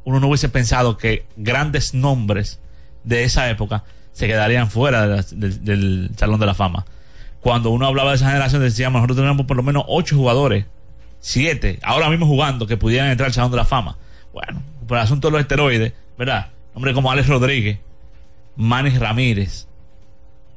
uno 0.04 0.20
no 0.20 0.28
hubiese 0.28 0.50
pensado 0.50 0.98
que 0.98 1.26
grandes 1.36 1.94
nombres 1.94 2.60
de 3.04 3.24
esa 3.24 3.50
época 3.50 3.84
se 4.16 4.28
quedarían 4.28 4.70
fuera 4.70 5.06
de 5.06 5.16
la, 5.18 5.26
de, 5.30 5.50
del 5.50 6.10
Salón 6.16 6.40
de 6.40 6.46
la 6.46 6.54
Fama. 6.54 6.86
Cuando 7.42 7.70
uno 7.70 7.86
hablaba 7.86 8.12
de 8.12 8.16
esa 8.16 8.28
generación, 8.28 8.62
decíamos, 8.62 9.02
nosotros 9.02 9.18
teníamos 9.18 9.46
por 9.46 9.58
lo 9.58 9.62
menos 9.62 9.84
ocho 9.88 10.16
jugadores, 10.16 10.66
siete, 11.20 11.80
ahora 11.84 12.10
mismo 12.10 12.26
jugando, 12.26 12.66
que 12.66 12.78
pudieran 12.78 13.10
entrar 13.10 13.28
al 13.28 13.34
Salón 13.34 13.52
de 13.52 13.58
la 13.58 13.66
Fama. 13.66 13.98
Bueno, 14.34 14.62
por 14.88 14.98
el 14.98 15.04
asunto 15.04 15.28
de 15.28 15.34
los 15.34 15.42
esteroides, 15.42 15.92
¿verdad? 16.18 16.48
Hombre 16.74 16.94
como 16.94 17.12
Alex 17.12 17.28
Rodríguez, 17.28 17.80
Manny 18.56 18.92
Ramírez, 18.92 19.68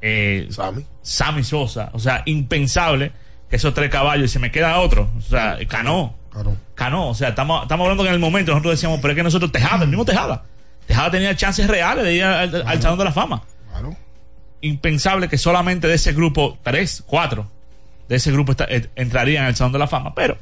eh, 0.01 0.47
Sammy. 0.49 0.85
Sammy 1.01 1.43
Sosa, 1.43 1.89
o 1.91 1.99
sea, 1.99 2.23
impensable 2.27 3.11
que 3.49 3.57
esos 3.57 3.73
tres 3.73 3.91
caballos, 3.91 4.23
y 4.23 4.29
se 4.29 4.39
me 4.39 4.51
queda 4.51 4.79
otro, 4.79 5.09
o 5.17 5.21
sea, 5.21 5.57
Cano, 5.67 6.15
Cano, 6.31 6.55
Cano 6.75 7.09
o 7.09 7.13
sea, 7.13 7.29
estamos, 7.29 7.63
estamos 7.63 7.83
hablando 7.83 8.03
que 8.03 8.09
en 8.09 8.15
el 8.15 8.21
momento 8.21 8.51
nosotros 8.53 8.75
decíamos, 8.75 9.01
pero 9.01 9.11
es 9.11 9.17
que 9.17 9.23
nosotros 9.23 9.51
Tejada, 9.51 9.83
el 9.83 9.89
mismo 9.89 10.05
Tejada, 10.05 10.45
Tejada 10.89 11.11
tenía 11.11 11.35
chances 11.35 11.67
reales 11.67 12.03
de 12.03 12.15
ir 12.15 12.23
al, 12.23 12.55
al, 12.55 12.67
al 12.67 12.81
Salón 12.81 12.97
de 12.97 13.05
la 13.05 13.11
Fama. 13.11 13.43
Claro. 13.69 13.95
Impensable 14.61 15.29
que 15.29 15.37
solamente 15.37 15.87
de 15.87 15.93
ese 15.93 16.13
grupo, 16.13 16.57
tres, 16.63 17.03
cuatro, 17.05 17.47
de 18.07 18.15
ese 18.15 18.31
grupo 18.31 18.53
está, 18.53 18.65
eh, 18.67 18.89
entrarían 18.95 19.45
al 19.45 19.55
Salón 19.55 19.71
de 19.71 19.77
la 19.77 19.85
Fama, 19.85 20.15
pero 20.15 20.35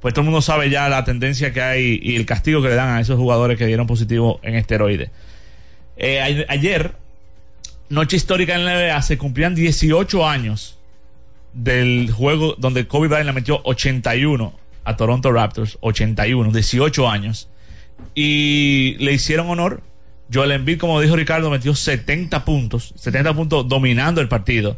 pues 0.00 0.14
todo 0.14 0.22
el 0.22 0.24
mundo 0.24 0.40
sabe 0.40 0.70
ya 0.70 0.88
la 0.88 1.04
tendencia 1.04 1.52
que 1.52 1.60
hay 1.60 2.00
y 2.02 2.16
el 2.16 2.24
castigo 2.24 2.62
que 2.62 2.68
le 2.68 2.76
dan 2.76 2.96
a 2.96 3.00
esos 3.02 3.18
jugadores 3.18 3.58
que 3.58 3.66
dieron 3.66 3.86
positivo 3.86 4.40
en 4.42 4.54
esteroides. 4.54 5.10
Eh, 5.98 6.46
ayer, 6.48 6.92
noche 7.90 8.16
histórica 8.16 8.54
en 8.54 8.64
la 8.64 8.72
NBA, 8.74 9.02
se 9.02 9.18
cumplían 9.18 9.54
18 9.54 10.26
años 10.26 10.78
del 11.52 12.10
juego 12.10 12.54
donde 12.56 12.86
Kobe 12.86 13.08
Bryant 13.08 13.26
le 13.26 13.32
metió 13.34 13.60
81 13.64 14.58
a 14.84 14.96
Toronto 14.96 15.30
Raptors, 15.30 15.76
81, 15.82 16.52
18 16.52 17.10
años. 17.10 17.50
Y 18.14 18.96
le 18.98 19.12
hicieron 19.12 19.48
honor. 19.48 19.82
Joel 20.32 20.52
Embiid, 20.52 20.78
como 20.78 21.00
dijo 21.00 21.16
Ricardo, 21.16 21.50
metió 21.50 21.74
70 21.74 22.44
puntos, 22.44 22.94
70 22.96 23.34
puntos 23.34 23.68
dominando 23.68 24.20
el 24.20 24.28
partido. 24.28 24.76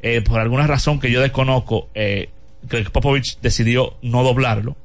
Eh, 0.00 0.22
por 0.22 0.40
alguna 0.40 0.66
razón 0.66 1.00
que 1.00 1.10
yo 1.10 1.20
desconozco, 1.20 1.88
eh, 1.94 2.30
Greg 2.62 2.90
Popovich 2.90 3.38
decidió 3.40 3.96
no 4.02 4.22
doblarlo. 4.22 4.76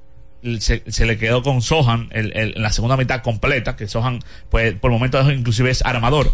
Se, 0.60 1.06
le 1.06 1.20
quedó 1.20 1.44
con 1.44 1.62
Sohan 1.62 2.10
en 2.12 2.60
la 2.60 2.72
segunda 2.72 2.98
mitad 2.98 3.22
completa, 3.22 3.76
que 3.76 3.88
Sohan, 3.88 4.20
pues, 4.50 4.74
por 4.74 4.90
el 4.92 4.94
momento 4.98 5.32
inclusive 5.32 5.70
es 5.70 5.86
armador. 5.86 6.34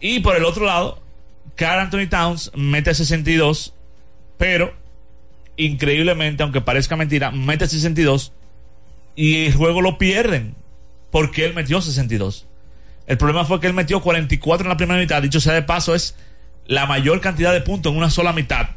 Y 0.00 0.20
por 0.20 0.34
el 0.34 0.44
otro 0.44 0.66
lado, 0.66 1.00
Carl 1.54 1.80
Anthony 1.80 2.08
Towns 2.08 2.50
mete 2.56 2.94
62, 2.94 3.74
pero 4.38 4.74
increíblemente, 5.56 6.42
aunque 6.42 6.60
parezca 6.60 6.96
mentira, 6.96 7.30
mete 7.30 7.68
62 7.68 8.32
y 9.18 9.46
el 9.46 9.54
juego 9.54 9.82
lo 9.82 9.98
pierden. 9.98 10.54
porque 11.10 11.44
él 11.44 11.54
metió 11.54 11.80
62. 11.80 12.46
El 13.06 13.16
problema 13.16 13.44
fue 13.46 13.58
que 13.60 13.66
él 13.66 13.72
metió 13.72 14.00
44 14.00 14.64
en 14.64 14.68
la 14.68 14.76
primera 14.76 15.00
mitad. 15.00 15.22
Dicho 15.22 15.40
sea 15.40 15.54
de 15.54 15.62
paso, 15.62 15.94
es 15.94 16.14
la 16.66 16.86
mayor 16.86 17.20
cantidad 17.20 17.52
de 17.52 17.62
puntos 17.62 17.90
en 17.90 17.98
una 17.98 18.10
sola 18.10 18.32
mitad 18.32 18.68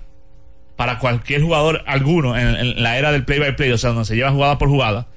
para 0.77 0.97
cualquier 0.97 1.41
jugador 1.41 1.83
alguno 1.85 2.37
en, 2.37 2.81
la 2.81 2.97
era 2.97 3.11
del 3.11 3.25
play 3.25 3.37
by 3.37 3.55
play, 3.55 3.71
o 3.71 3.77
sea, 3.77 3.91
donde 3.91 4.05
se 4.05 4.15
lleva 4.15 4.31
jugada 4.31 4.57
por 4.57 4.69
jugada. 4.69 5.07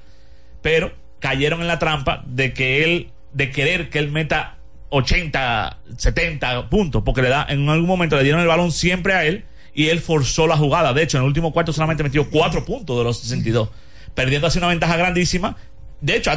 Pero 0.61 0.93
cayeron 1.21 1.63
en 1.63 1.69
la 1.69 1.79
trampa 1.79 2.23
de 2.27 2.53
que 2.53 2.85
él, 2.85 3.11
de 3.33 3.51
querer 3.51 3.89
que 3.89 4.01
él 4.01 4.11
meta 4.11 4.59
80, 4.91 5.79
70 5.97 6.69
puntos, 6.69 7.03
porque 7.03 7.23
le 7.23 7.29
da, 7.31 7.47
en 7.49 7.67
algún 7.69 7.87
momento 7.87 8.17
le 8.17 8.25
dieron 8.25 8.43
el 8.43 8.49
balón 8.49 8.73
siempre 8.73 9.15
a 9.15 9.25
él 9.25 9.45
y 9.73 9.87
él 9.87 10.01
forzó 10.01 10.47
la 10.47 10.57
jugada. 10.57 10.93
De 10.93 11.03
hecho, 11.03 11.17
en 11.17 11.23
el 11.23 11.29
último 11.29 11.53
cuarto 11.53 11.73
solamente 11.73 12.03
metió 12.03 12.29
4 12.29 12.65
puntos 12.67 12.99
de 12.99 13.05
los 13.05 13.21
62, 13.21 13.71
perdiendo 14.15 14.47
así 14.47 14.59
una 14.59 14.69
ventaja 14.69 14.97
grandísima. 14.97 15.57
De 16.01 16.17
hecho, 16.17 16.31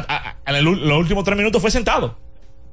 en 0.46 0.64
los 0.64 0.98
últimos 0.98 1.24
3 1.24 1.36
minutos 1.36 1.60
fue 1.60 1.70
sentado. 1.70 2.18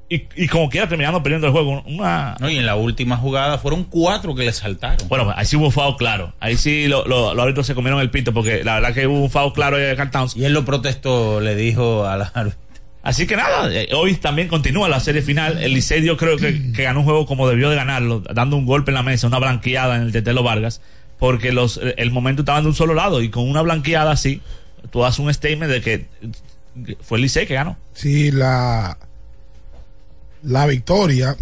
Y, 0.08 0.22
y 0.36 0.46
como 0.46 0.70
quiera 0.70 0.88
terminando 0.88 1.20
perdiendo 1.22 1.48
el 1.48 1.52
juego. 1.52 1.82
Una... 1.86 2.36
No, 2.38 2.48
y 2.48 2.56
en 2.58 2.64
la 2.66 2.76
última 2.76 3.16
jugada 3.16 3.58
fueron 3.58 3.82
cuatro 3.84 4.34
que 4.36 4.44
le 4.44 4.52
saltaron. 4.52 5.08
Bueno, 5.08 5.32
ahí 5.36 5.44
sí 5.46 5.56
hubo 5.56 5.66
un 5.66 5.72
foul 5.72 5.96
claro. 5.96 6.32
Ahí 6.38 6.56
sí 6.56 6.86
lo- 6.86 7.04
lo- 7.06 7.34
los 7.34 7.42
árbitros 7.42 7.66
se 7.66 7.74
comieron 7.74 8.00
el 8.00 8.10
pito 8.10 8.32
porque 8.32 8.62
la 8.62 8.74
verdad 8.74 8.94
que 8.94 9.06
hubo 9.08 9.20
un 9.20 9.30
foul 9.30 9.52
claro 9.52 9.76
de 9.76 9.96
Carl 9.96 10.10
Towns. 10.12 10.36
Y 10.36 10.44
él 10.44 10.52
lo 10.52 10.64
protestó, 10.64 11.40
le 11.40 11.56
dijo 11.56 12.06
a 12.06 12.16
la 12.16 12.32
Así 13.02 13.26
que 13.26 13.36
nada, 13.36 13.72
eh, 13.72 13.88
hoy 13.94 14.14
también 14.14 14.48
continúa 14.48 14.88
la 14.88 14.98
serie 15.00 15.22
final. 15.22 15.58
El 15.62 15.74
Licey 15.74 16.04
yo 16.04 16.16
creo 16.16 16.36
que, 16.36 16.72
que 16.72 16.82
ganó 16.84 17.00
un 17.00 17.04
juego 17.04 17.24
como 17.26 17.48
debió 17.48 17.68
de 17.70 17.76
ganarlo, 17.76 18.20
dando 18.32 18.56
un 18.56 18.66
golpe 18.66 18.90
en 18.92 18.96
la 18.96 19.02
mesa, 19.04 19.26
una 19.28 19.38
blanqueada 19.38 19.94
en 19.96 20.02
el 20.02 20.12
Tetelo 20.12 20.42
Vargas, 20.42 20.80
porque 21.18 21.52
los 21.52 21.80
el 21.96 22.10
momento 22.10 22.42
estaba 22.42 22.60
de 22.60 22.66
un 22.66 22.74
solo 22.74 22.94
lado 22.94 23.22
y 23.22 23.28
con 23.28 23.48
una 23.48 23.62
blanqueada 23.62 24.10
así, 24.10 24.40
tú 24.90 25.04
haces 25.04 25.18
un 25.20 25.32
statement 25.32 25.70
de 25.70 25.80
que 25.80 26.06
fue 27.00 27.18
el 27.18 27.22
Licey 27.22 27.46
que 27.46 27.54
ganó. 27.54 27.76
Sí, 27.94 28.30
la, 28.30 28.98
la 30.42 30.66
victoria, 30.66 31.36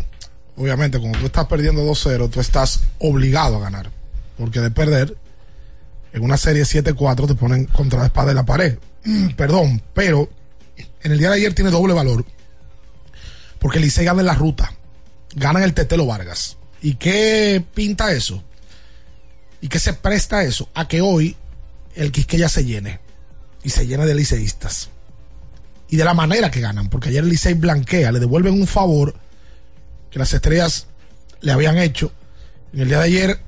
obviamente, 0.57 0.99
cuando 0.99 1.19
tú 1.19 1.27
estás 1.27 1.47
perdiendo 1.47 1.83
2-0, 1.83 2.31
tú 2.31 2.41
estás 2.41 2.83
obligado 2.99 3.57
a 3.57 3.61
ganar. 3.61 3.91
Porque 4.39 4.61
de 4.61 4.71
perder, 4.71 5.17
en 6.13 6.23
una 6.23 6.37
serie 6.37 6.63
7-4 6.63 7.27
te 7.27 7.35
ponen 7.35 7.67
contra 7.67 8.01
la 8.01 8.07
espada 8.07 8.29
de 8.29 8.35
la 8.35 8.45
pared. 8.45 8.79
Perdón, 9.37 9.83
pero 9.93 10.29
en 11.03 11.13
el 11.13 11.19
día 11.19 11.31
de 11.31 11.37
ayer 11.37 11.55
tiene 11.55 11.71
doble 11.71 11.93
valor. 11.93 12.25
Porque 13.59 13.79
el 13.79 13.85
Licey 13.85 14.05
gana 14.05 14.21
en 14.21 14.27
la 14.27 14.35
ruta. 14.35 14.73
Gana 15.35 15.59
en 15.59 15.65
el 15.65 15.75
Tetelo 15.75 16.07
Vargas. 16.07 16.57
¿Y 16.81 16.95
qué 16.95 17.65
pinta 17.75 18.13
eso? 18.13 18.43
¿Y 19.61 19.69
qué 19.69 19.79
se 19.79 19.95
presta 19.95 20.45
eso? 20.45 20.69
A 20.75 20.87
que 20.87 21.01
hoy 21.01 21.37
el 21.95 22.13
Quisqueya 22.13 22.49
se 22.49 22.65
llene. 22.65 23.01
Y 23.65 23.71
se 23.71 23.87
llene 23.87 24.07
de 24.07 24.15
liceístas 24.15 24.91
y 25.89 25.97
de 25.97 26.05
la 26.05 26.15
manera 26.15 26.51
que 26.51 26.61
ganan, 26.61 26.89
porque 26.89 27.11
ayer 27.11 27.23
el 27.23 27.31
Licey 27.31 27.55
blanquea, 27.55 28.11
le 28.13 28.21
devuelven 28.21 28.55
un 28.55 28.67
favor 28.67 29.15
que 30.11 30.19
las 30.19 30.33
estrellas 30.33 30.87
le 31.41 31.53
habían 31.53 31.79
hecho. 31.79 32.13
En 32.73 32.81
el 32.81 32.89
día 32.89 32.99
de 32.99 33.05
ayer, 33.05 33.41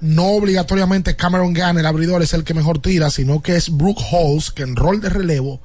no 0.00 0.28
obligatoriamente 0.32 1.16
Cameron 1.16 1.54
Gunn, 1.54 1.78
el 1.78 1.86
abridor, 1.86 2.22
es 2.22 2.32
el 2.34 2.44
que 2.44 2.54
mejor 2.54 2.80
tira, 2.80 3.10
sino 3.10 3.42
que 3.42 3.56
es 3.56 3.70
Brooke 3.70 4.02
Halls, 4.10 4.50
que 4.50 4.62
en 4.62 4.76
rol 4.76 5.00
de 5.00 5.08
relevo. 5.08 5.60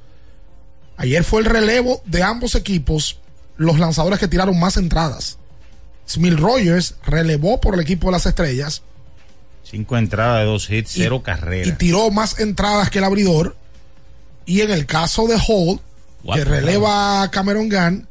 Ayer 0.96 1.24
fue 1.24 1.40
el 1.40 1.46
relevo 1.46 2.02
de 2.04 2.22
ambos 2.22 2.54
equipos, 2.54 3.18
los 3.56 3.78
lanzadores 3.78 4.18
que 4.18 4.28
tiraron 4.28 4.58
más 4.58 4.76
entradas. 4.76 5.38
Smith 6.06 6.38
Rogers 6.38 6.96
relevó 7.04 7.60
por 7.60 7.74
el 7.74 7.80
equipo 7.80 8.08
de 8.08 8.12
las 8.12 8.26
estrellas 8.26 8.82
Cinco 9.62 9.96
entradas 9.96 10.40
de 10.40 10.46
dos 10.46 10.68
hits, 10.68 10.90
cero 10.94 11.18
y 11.20 11.22
carreras. 11.22 11.78
tiró 11.78 12.10
más 12.10 12.40
entradas 12.40 12.90
que 12.90 12.98
el 12.98 13.04
abridor. 13.04 13.56
Y 14.46 14.60
en 14.62 14.70
el 14.70 14.86
caso 14.86 15.26
de 15.26 15.36
Hall, 15.36 15.80
que 16.34 16.44
releva 16.44 17.22
a 17.22 17.30
Cameron 17.30 17.68
Gunn, 17.68 18.08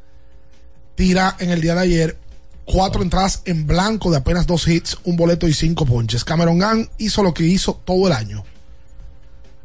tira 0.94 1.36
en 1.38 1.50
el 1.50 1.60
día 1.60 1.74
de 1.74 1.80
ayer 1.80 2.18
cuatro 2.64 3.02
entradas 3.02 3.42
en 3.44 3.66
blanco 3.66 4.10
de 4.10 4.18
apenas 4.18 4.46
dos 4.46 4.66
hits, 4.68 4.98
un 5.04 5.16
boleto 5.16 5.48
y 5.48 5.52
cinco 5.52 5.86
ponches. 5.86 6.24
Cameron 6.24 6.58
Gunn 6.58 6.88
hizo 6.98 7.22
lo 7.22 7.34
que 7.34 7.44
hizo 7.44 7.80
todo 7.84 8.06
el 8.06 8.12
año. 8.12 8.44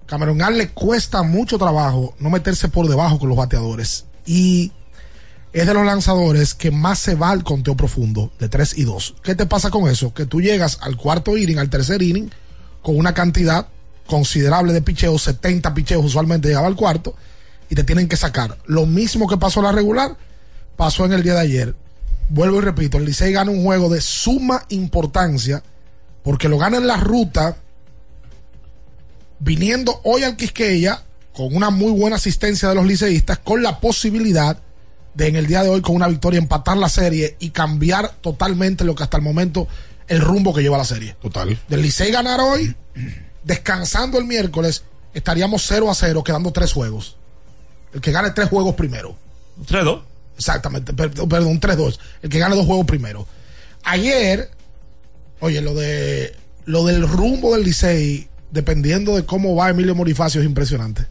Cameron 0.05 0.37
Gunn 0.37 0.57
le 0.57 0.69
cuesta 0.69 1.23
mucho 1.23 1.57
trabajo 1.57 2.15
no 2.19 2.29
meterse 2.29 2.69
por 2.69 2.87
debajo 2.87 3.19
con 3.19 3.29
los 3.29 3.37
bateadores. 3.37 4.05
Y 4.25 4.71
es 5.55 5.65
de 5.65 5.73
los 5.73 5.85
lanzadores 5.85 6.53
que 6.53 6.69
más 6.69 6.99
se 6.99 7.15
va 7.15 7.29
al 7.29 7.45
conteo 7.45 7.77
profundo, 7.77 8.29
de 8.39 8.49
3 8.49 8.77
y 8.77 8.83
2. 8.83 9.15
¿Qué 9.23 9.35
te 9.35 9.45
pasa 9.45 9.69
con 9.69 9.89
eso? 9.89 10.13
Que 10.13 10.25
tú 10.25 10.41
llegas 10.41 10.79
al 10.81 10.97
cuarto 10.97 11.37
inning, 11.37 11.59
al 11.59 11.69
tercer 11.69 12.01
inning, 12.01 12.29
con 12.81 12.97
una 12.97 13.13
cantidad 13.13 13.69
considerable 14.07 14.73
de 14.73 14.81
picheos, 14.81 15.21
70 15.23 15.73
picheos 15.73 16.05
usualmente 16.05 16.47
llegaba 16.47 16.67
al 16.67 16.75
cuarto, 16.75 17.15
y 17.69 17.75
te 17.75 17.83
tienen 17.83 18.07
que 18.07 18.17
sacar. 18.17 18.57
Lo 18.65 18.85
mismo 18.85 19.27
que 19.27 19.37
pasó 19.37 19.59
en 19.59 19.65
la 19.65 19.71
regular, 19.71 20.15
pasó 20.75 21.05
en 21.05 21.13
el 21.13 21.23
día 21.23 21.33
de 21.33 21.41
ayer. 21.41 21.75
Vuelvo 22.29 22.57
y 22.57 22.61
repito, 22.61 22.97
el 22.97 23.05
Licey 23.05 23.31
gana 23.31 23.51
un 23.51 23.63
juego 23.63 23.89
de 23.89 24.01
suma 24.01 24.65
importancia, 24.69 25.63
porque 26.23 26.49
lo 26.49 26.57
gana 26.57 26.77
en 26.77 26.87
la 26.87 26.97
ruta, 26.97 27.57
viniendo 29.39 30.01
hoy 30.03 30.23
al 30.23 30.35
Quisqueya, 30.35 31.03
con 31.33 31.55
una 31.55 31.69
muy 31.69 31.91
buena 31.91 32.15
asistencia 32.15 32.69
de 32.69 32.75
los 32.75 32.85
liceístas, 32.85 33.39
con 33.39 33.61
la 33.61 33.79
posibilidad 33.79 34.57
de 35.13 35.27
en 35.27 35.35
el 35.35 35.47
día 35.47 35.63
de 35.63 35.69
hoy 35.69 35.81
con 35.81 35.95
una 35.95 36.07
victoria 36.07 36.39
empatar 36.39 36.77
la 36.77 36.89
serie 36.89 37.37
y 37.39 37.51
cambiar 37.51 38.11
totalmente 38.21 38.83
lo 38.83 38.95
que 38.95 39.03
hasta 39.03 39.17
el 39.17 39.23
momento 39.23 39.67
el 40.07 40.21
rumbo 40.21 40.53
que 40.53 40.61
lleva 40.61 40.77
la 40.77 40.85
serie. 40.85 41.15
Total. 41.21 41.57
Del 41.67 41.81
Licey 41.81 42.11
ganar 42.11 42.39
hoy, 42.41 42.75
descansando 43.45 44.17
el 44.17 44.25
miércoles, 44.25 44.83
estaríamos 45.13 45.63
0 45.67 45.89
a 45.89 45.95
0, 45.95 46.23
quedando 46.23 46.51
tres 46.51 46.73
juegos. 46.73 47.15
El 47.93 48.01
que 48.01 48.11
gane 48.11 48.31
tres 48.31 48.49
juegos 48.49 48.75
primero. 48.75 49.15
3-2. 49.67 50.01
Exactamente, 50.37 50.93
per- 50.93 51.11
perdón, 51.13 51.61
3-2. 51.61 51.97
El 52.23 52.29
que 52.29 52.39
gane 52.39 52.55
dos 52.55 52.65
juegos 52.65 52.85
primero. 52.85 53.25
Ayer, 53.83 54.49
oye, 55.39 55.61
lo 55.61 55.73
de 55.73 56.35
lo 56.65 56.83
del 56.83 57.07
rumbo 57.07 57.53
del 57.55 57.63
Licey, 57.63 58.27
dependiendo 58.51 59.15
de 59.15 59.23
cómo 59.25 59.55
va 59.55 59.69
Emilio 59.69 59.93
Bonifacio, 59.95 60.41
es 60.41 60.47
impresionante. 60.47 61.05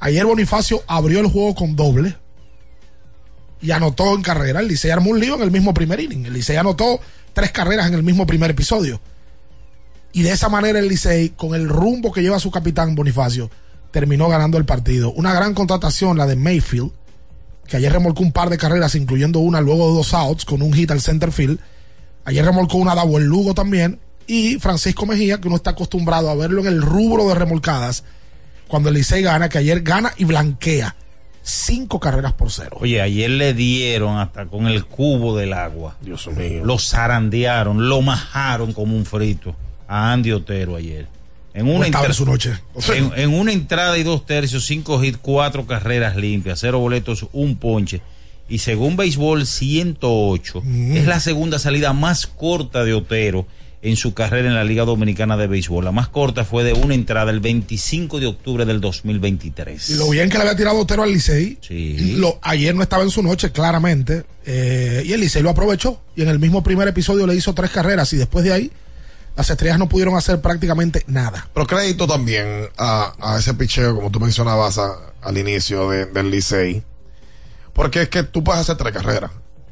Ayer 0.00 0.26
Bonifacio 0.26 0.82
abrió 0.86 1.20
el 1.20 1.28
juego 1.28 1.54
con 1.54 1.76
doble 1.76 2.16
y 3.60 3.70
anotó 3.70 4.14
en 4.14 4.22
carrera. 4.22 4.60
El 4.60 4.68
Licey 4.68 4.90
armó 4.90 5.10
un 5.10 5.20
lío 5.20 5.36
en 5.36 5.42
el 5.42 5.50
mismo 5.50 5.72
primer 5.72 6.00
inning. 6.00 6.26
El 6.26 6.32
Licey 6.34 6.56
anotó 6.56 7.00
tres 7.32 7.52
carreras 7.52 7.86
en 7.86 7.94
el 7.94 8.02
mismo 8.02 8.26
primer 8.26 8.50
episodio. 8.50 9.00
Y 10.12 10.22
de 10.22 10.32
esa 10.32 10.48
manera 10.48 10.78
el 10.78 10.88
Licey, 10.88 11.30
con 11.30 11.54
el 11.54 11.68
rumbo 11.68 12.12
que 12.12 12.22
lleva 12.22 12.40
su 12.40 12.50
capitán 12.50 12.94
Bonifacio, 12.94 13.50
terminó 13.90 14.28
ganando 14.28 14.58
el 14.58 14.64
partido. 14.64 15.12
Una 15.12 15.34
gran 15.34 15.54
contratación, 15.54 16.16
la 16.16 16.26
de 16.26 16.36
Mayfield, 16.36 16.90
que 17.66 17.76
ayer 17.76 17.92
remolcó 17.92 18.22
un 18.22 18.32
par 18.32 18.48
de 18.48 18.58
carreras, 18.58 18.94
incluyendo 18.94 19.40
una 19.40 19.60
luego 19.60 19.88
de 19.88 19.94
dos 19.94 20.14
outs, 20.14 20.44
con 20.44 20.62
un 20.62 20.72
hit 20.72 20.90
al 20.90 21.00
center 21.00 21.30
field. 21.32 21.60
Ayer 22.24 22.44
remolcó 22.44 22.78
una 22.78 22.94
Davo 22.94 23.18
el 23.18 23.24
Lugo 23.24 23.54
también. 23.54 24.00
Y 24.26 24.58
Francisco 24.58 25.06
Mejía, 25.06 25.40
que 25.40 25.48
uno 25.48 25.56
está 25.56 25.70
acostumbrado 25.70 26.28
a 26.30 26.34
verlo 26.34 26.60
en 26.62 26.66
el 26.66 26.82
rubro 26.82 27.28
de 27.28 27.34
remolcadas, 27.34 28.04
cuando 28.66 28.88
el 28.88 28.94
Licey 28.94 29.22
gana, 29.22 29.48
que 29.48 29.58
ayer 29.58 29.82
gana 29.82 30.12
y 30.16 30.24
blanquea. 30.24 30.96
Cinco 31.42 31.98
carreras 31.98 32.34
por 32.34 32.50
cero. 32.50 32.76
Oye, 32.80 33.00
ayer 33.00 33.30
le 33.30 33.54
dieron 33.54 34.18
hasta 34.18 34.46
con 34.46 34.66
el 34.66 34.84
cubo 34.84 35.34
del 35.34 35.54
agua. 35.54 35.96
Dios 36.02 36.26
mío. 36.28 36.62
Lo 36.62 36.78
zarandearon, 36.78 37.88
lo 37.88 38.02
majaron 38.02 38.74
como 38.74 38.94
un 38.94 39.06
frito 39.06 39.56
a 39.88 40.12
Andy 40.12 40.30
Otero 40.32 40.76
ayer. 40.76 41.08
En 41.54 41.66
una, 41.66 41.78
No 41.78 41.84
estaba 41.86 42.04
entra- 42.04 42.10
en 42.10 42.14
su 42.14 42.24
noche. 42.26 42.52
en, 42.94 43.10
en 43.16 43.34
una 43.34 43.52
entrada 43.52 43.98
y 43.98 44.04
dos 44.04 44.24
tercios, 44.26 44.64
cinco 44.66 45.02
hits, 45.02 45.18
cuatro 45.20 45.66
carreras 45.66 46.14
limpias, 46.14 46.60
cero 46.60 46.78
boletos, 46.78 47.26
un 47.32 47.56
ponche. 47.56 48.00
Y 48.48 48.58
según 48.58 48.96
Béisbol 48.96 49.44
108, 49.46 50.62
es 50.94 51.06
la 51.06 51.20
segunda 51.20 51.58
salida 51.58 51.92
más 51.92 52.26
corta 52.26 52.84
de 52.84 52.94
Otero 52.94 53.46
en 53.82 53.96
su 53.96 54.12
carrera 54.14 54.48
en 54.48 54.54
la 54.54 54.64
Liga 54.64 54.84
Dominicana 54.84 55.36
de 55.36 55.46
Béisbol. 55.46 55.84
La 55.84 55.92
más 55.92 56.08
corta 56.08 56.44
fue 56.44 56.64
de 56.64 56.72
una 56.72 56.94
entrada 56.94 57.30
el 57.30 57.40
25 57.40 58.18
de 58.20 58.26
octubre 58.26 58.64
del 58.64 58.80
2023. 58.80 59.90
Y 59.90 59.94
lo 59.96 60.08
bien 60.10 60.28
que 60.30 60.36
le 60.36 60.42
había 60.44 60.56
tirado 60.56 60.78
Otero 60.78 61.02
al 61.02 61.12
Licey. 61.12 61.58
Sí. 61.60 62.14
Lo, 62.16 62.38
ayer 62.42 62.74
no 62.74 62.82
estaba 62.82 63.02
en 63.02 63.10
su 63.10 63.22
noche, 63.22 63.50
claramente. 63.52 64.24
eh, 64.46 65.02
y 65.04 65.12
el 65.12 65.20
Licey 65.20 65.42
lo 65.42 65.50
aprovechó. 65.50 66.00
Y 66.16 66.22
en 66.22 66.28
el 66.28 66.38
mismo 66.38 66.62
primer 66.62 66.88
episodio 66.88 67.26
le 67.26 67.34
hizo 67.36 67.54
tres 67.54 67.70
carreras. 67.70 68.12
Y 68.12 68.16
después 68.16 68.44
de 68.44 68.52
ahí, 68.52 68.70
las 69.38 69.48
estrellas 69.50 69.78
no 69.78 69.88
pudieron 69.88 70.16
hacer 70.16 70.40
prácticamente 70.42 71.04
nada. 71.06 71.48
Pero 71.54 71.66
crédito 71.66 72.06
también 72.06 72.68
a, 72.76 73.14
a 73.20 73.38
ese 73.38 73.54
picheo, 73.54 73.94
como 73.94 74.10
tú 74.10 74.20
mencionabas 74.20 74.76
a- 74.78 74.98
al 75.22 75.38
inicio 75.38 75.88
de- 75.88 76.06
del 76.06 76.30
Licey. 76.30 76.82
Porque 77.72 78.02
es 78.02 78.08
que 78.08 78.24
tú 78.24 78.42
puedes 78.44 78.60
hacer 78.62 78.76
tres 78.76 78.92
carreras. 78.92 79.30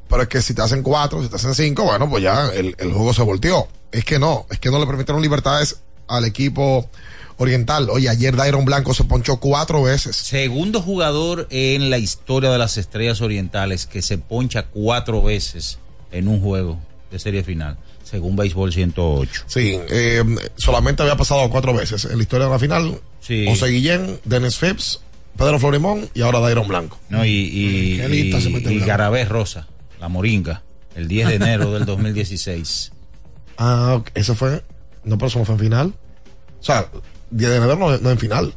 Pero 0.08 0.22
es 0.22 0.28
que 0.28 0.40
si 0.40 0.54
te 0.54 0.62
hacen 0.62 0.82
cuatro, 0.82 1.22
si 1.22 1.28
te 1.28 1.36
hacen 1.36 1.54
cinco, 1.54 1.82
bueno, 1.84 2.08
pues 2.08 2.22
ya 2.22 2.46
el, 2.54 2.74
el 2.78 2.92
juego 2.92 3.12
se 3.12 3.22
volteó. 3.22 3.66
Es 3.90 4.04
que 4.04 4.18
no, 4.18 4.46
es 4.50 4.58
que 4.60 4.70
no 4.70 4.78
le 4.78 4.86
permitieron 4.86 5.20
libertades 5.20 5.80
al 6.06 6.24
equipo 6.24 6.88
oriental. 7.38 7.90
Oye, 7.90 8.08
ayer 8.08 8.36
Dairon 8.36 8.64
Blanco 8.64 8.94
se 8.94 9.02
ponchó 9.04 9.38
cuatro 9.38 9.82
veces. 9.82 10.14
Segundo 10.16 10.80
jugador 10.80 11.48
en 11.50 11.90
la 11.90 11.98
historia 11.98 12.50
de 12.50 12.58
las 12.58 12.76
estrellas 12.76 13.20
orientales 13.20 13.86
que 13.86 14.00
se 14.02 14.16
poncha 14.18 14.66
cuatro 14.66 15.22
veces 15.22 15.78
en 16.12 16.28
un 16.28 16.40
juego 16.40 16.78
de 17.10 17.18
serie 17.18 17.42
final, 17.42 17.76
según 18.08 18.36
Béisbol 18.36 18.72
108. 18.72 19.44
Sí, 19.46 19.78
eh, 19.90 20.22
solamente 20.56 21.02
había 21.02 21.16
pasado 21.16 21.50
cuatro 21.50 21.74
veces 21.74 22.04
en 22.04 22.16
la 22.16 22.22
historia 22.22 22.46
de 22.46 22.52
la 22.52 22.58
final. 22.58 23.00
Sí. 23.20 23.44
José 23.48 23.66
Guillén, 23.66 24.20
Dennis 24.24 24.58
Phipps, 24.58 25.00
Pedro 25.36 25.58
Florimón 25.58 26.08
y 26.14 26.22
ahora 26.22 26.38
Dairon 26.38 26.68
Blanco. 26.68 26.98
No, 27.08 27.24
y, 27.24 27.30
y, 27.30 28.00
y, 28.00 28.26
y 28.26 28.30
Blanco. 28.30 28.86
Garabé 28.86 29.24
Rosa, 29.24 29.66
la 30.00 30.08
Moringa, 30.08 30.62
el 30.94 31.08
10 31.08 31.28
de 31.28 31.34
enero 31.34 31.72
del 31.72 31.84
2016. 31.84 32.92
Ah, 33.58 33.94
ok, 33.96 34.10
eso 34.14 34.34
fue. 34.34 34.62
No, 35.04 35.16
pero 35.16 35.28
eso 35.28 35.38
no 35.38 35.46
fue 35.46 35.54
en 35.54 35.60
final. 35.60 35.94
O 36.60 36.62
sea, 36.62 36.90
10 37.30 37.50
de 37.52 37.56
enero 37.56 37.76
no, 37.76 37.96
no 37.96 38.10
en 38.10 38.18
final. 38.18 38.54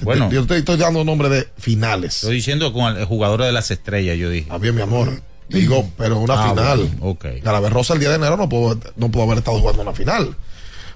Bueno. 0.00 0.28
yo 0.28 0.44
te 0.44 0.56
estoy 0.56 0.76
dando 0.76 1.04
nombre 1.04 1.28
de 1.28 1.46
finales. 1.56 2.16
Estoy 2.16 2.34
diciendo 2.34 2.72
con 2.72 2.96
el 2.96 3.04
jugador 3.04 3.44
de 3.44 3.52
las 3.52 3.70
estrellas, 3.70 4.18
yo 4.18 4.28
dije. 4.28 4.48
Ah, 4.50 4.58
bien, 4.58 4.74
mi 4.74 4.82
amor. 4.82 5.22
Digo, 5.48 5.88
pero 5.98 6.18
una 6.18 6.34
Ah, 6.44 6.50
final. 6.50 6.78
bueno, 6.78 6.96
ok. 7.10 7.24
Garabé 7.42 7.68
Rosa 7.70 7.94
el 7.94 8.00
día 8.00 8.08
de 8.08 8.16
enero 8.16 8.36
no 8.36 8.48
pudo, 8.48 8.78
no 8.96 9.10
pudo 9.10 9.24
haber 9.24 9.38
estado 9.38 9.60
jugando 9.60 9.82
una 9.82 9.92
final. 9.92 10.34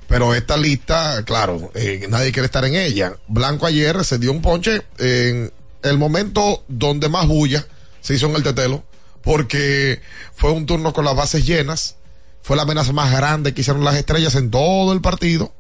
Pero 0.09 0.35
esta 0.35 0.57
lista, 0.57 1.23
claro, 1.25 1.71
eh, 1.75 2.07
nadie 2.09 2.33
quiere 2.33 2.47
estar 2.47 2.65
en 2.65 2.77
ella. 2.77 3.17
Blanco 3.29 3.67
ayer 3.67 4.05
se 4.05 4.19
dio 4.19 4.31
un 4.33 4.41
ponche 4.41 4.83
en 4.99 5.53
el 5.83 5.99
momento 5.99 6.65
donde 6.69 7.09
más 7.09 7.27
bulla 7.27 7.67
se 8.01 8.15
hizo 8.15 8.27
en 8.27 8.37
el 8.37 8.43
tetelo, 8.45 8.85
porque 9.23 10.01
fue 10.35 10.53
un 10.53 10.65
turno 10.65 10.93
con 10.93 11.05
las 11.05 11.17
bases 11.17 11.45
llenas. 11.45 11.97
Fue 12.41 12.57
la 12.57 12.63
amenaza 12.63 12.93
más 12.93 13.11
grande 13.13 13.53
que 13.53 13.63
hicieron 13.63 13.85
las 13.85 13.97
estrellas 13.97 14.37
en 14.37 14.51
todo 14.53 14.93
el 14.93 15.01
partido. 15.01 15.53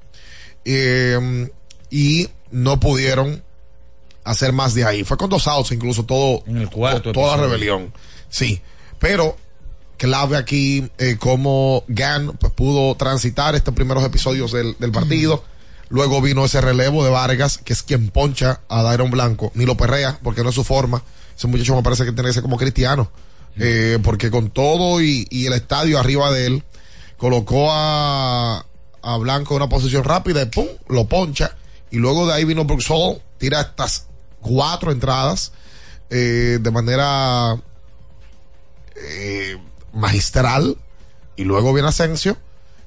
Eh, 0.64 1.50
y 1.90 2.28
no 2.50 2.78
pudieron 2.80 3.42
hacer 4.24 4.52
más 4.52 4.74
de 4.74 4.84
ahí. 4.84 5.04
Fue 5.04 5.16
con 5.16 5.28
dos 5.30 5.46
outs, 5.48 5.72
incluso 5.72 6.04
todo, 6.04 6.42
En 6.46 6.58
el 6.58 6.70
cuarto 6.70 7.02
to- 7.02 7.12
toda 7.12 7.34
episodio. 7.34 7.50
rebelión. 7.50 7.92
Sí, 8.28 8.60
pero 8.98 9.36
clave 9.96 10.36
aquí 10.36 10.90
eh, 10.98 11.16
cómo 11.18 11.84
Gan 11.88 12.36
pues, 12.38 12.52
pudo 12.52 12.94
transitar 12.96 13.54
estos 13.54 13.74
primeros 13.74 14.04
episodios 14.04 14.52
del, 14.52 14.76
del 14.78 14.92
partido. 14.92 15.44
Luego 15.88 16.20
vino 16.20 16.44
ese 16.44 16.60
relevo 16.60 17.04
de 17.04 17.10
Vargas, 17.10 17.58
que 17.58 17.72
es 17.72 17.82
quien 17.82 18.08
poncha 18.10 18.60
a 18.68 18.82
Dairon 18.82 19.10
Blanco. 19.10 19.52
Ni 19.54 19.64
lo 19.64 19.76
perrea, 19.76 20.18
porque 20.22 20.42
no 20.42 20.48
es 20.48 20.54
su 20.54 20.64
forma. 20.64 21.02
Ese 21.36 21.46
muchacho 21.46 21.76
me 21.76 21.82
parece 21.82 22.04
que 22.04 22.12
tiene 22.12 22.28
que 22.28 22.34
ser 22.34 22.42
como 22.42 22.56
cristiano. 22.56 23.10
Eh, 23.58 23.98
porque 24.02 24.30
con 24.30 24.50
todo 24.50 25.00
y, 25.00 25.26
y 25.30 25.46
el 25.46 25.52
estadio 25.54 25.98
arriba 25.98 26.30
de 26.30 26.46
él, 26.46 26.64
colocó 27.16 27.68
a, 27.70 28.66
a 29.02 29.16
Blanco 29.18 29.54
en 29.54 29.62
una 29.62 29.68
posición 29.68 30.04
rápida 30.04 30.42
y 30.42 30.46
pum, 30.46 30.66
lo 30.88 31.06
poncha. 31.06 31.56
Y 31.90 31.96
luego 31.98 32.26
de 32.26 32.34
ahí 32.34 32.44
vino 32.44 32.64
Brooks 32.64 32.90
Hall, 32.90 33.22
tira 33.38 33.60
estas 33.60 34.06
cuatro 34.40 34.92
entradas 34.92 35.52
eh, 36.10 36.58
de 36.60 36.70
manera 36.70 37.56
eh, 39.02 39.56
magistral. 39.92 40.76
Y 41.36 41.44
luego 41.44 41.72
viene 41.74 41.88
Asensio, 41.88 42.36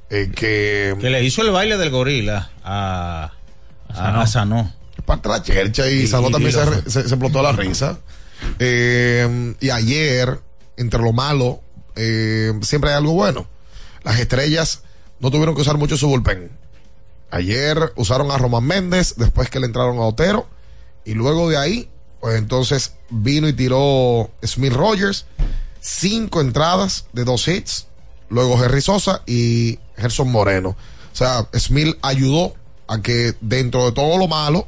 eh, 0.10 0.32
que, 0.36 0.96
Que 1.00 1.10
le 1.10 1.24
hizo 1.24 1.42
el 1.44 1.52
baile 1.52 1.78
del 1.78 1.92
gorila 1.92 2.50
a, 2.64 3.32
a, 3.90 4.22
a 4.22 4.28
Sanó. 4.28 4.74
parte 5.06 5.30
de 5.30 5.36
la 5.36 5.44
chercha 5.44 5.88
y 5.90 6.02
Y- 6.04 6.08
Sanó 6.08 6.30
también 6.32 6.50
y 6.50 6.54
se, 6.54 6.66
lo- 6.66 6.72
re- 6.72 6.82
se- 6.84 7.04
se 7.04 7.16
explotó 7.16 7.42
la 7.44 7.52
risa. 7.52 8.00
Eh, 8.58 9.54
y 9.60 9.70
ayer, 9.70 10.40
entre 10.78 11.02
lo 11.02 11.14
malo, 11.14 11.62
eh, 11.96 12.54
siempre 12.62 12.90
hay 12.92 12.98
algo 12.98 13.14
bueno. 13.14 13.48
Las 14.04 14.20
estrellas 14.20 14.82
no 15.20 15.30
tuvieron 15.30 15.54
que 15.56 15.62
usar 15.62 15.78
mucho 15.78 15.98
su 15.98 16.08
bullpen. 16.08 16.50
Ayer 17.32 17.94
usaron 17.96 18.32
a 18.32 18.38
Román 18.38 18.64
Méndez 18.66 19.14
después 19.18 19.50
que 19.50 19.60
le 19.60 19.68
entraron 19.68 19.98
a 19.98 20.02
Otero. 20.02 20.48
Y 21.06 21.14
luego 21.14 21.50
de 21.50 21.58
ahí, 21.58 21.90
pues 22.20 22.36
entonces 22.38 22.94
vino 23.10 23.48
y 23.48 23.54
tiró 23.54 24.32
Smith 24.44 24.74
Rogers. 24.74 25.26
Cinco 25.80 26.42
entradas 26.42 27.06
de 27.14 27.24
dos 27.24 27.48
hits. 27.48 27.88
Luego 28.30 28.64
Henry 28.64 28.82
Sosa 28.82 29.22
y 29.26 29.80
Gerson 29.98 30.32
Moreno. 30.32 30.70
O 30.70 31.16
sea, 31.16 31.48
Smith 31.58 31.98
ayudó 32.02 32.54
a 32.88 33.02
que 33.02 33.34
dentro 33.42 33.86
de 33.86 33.92
todo 33.92 34.18
lo 34.18 34.28
malo 34.28 34.68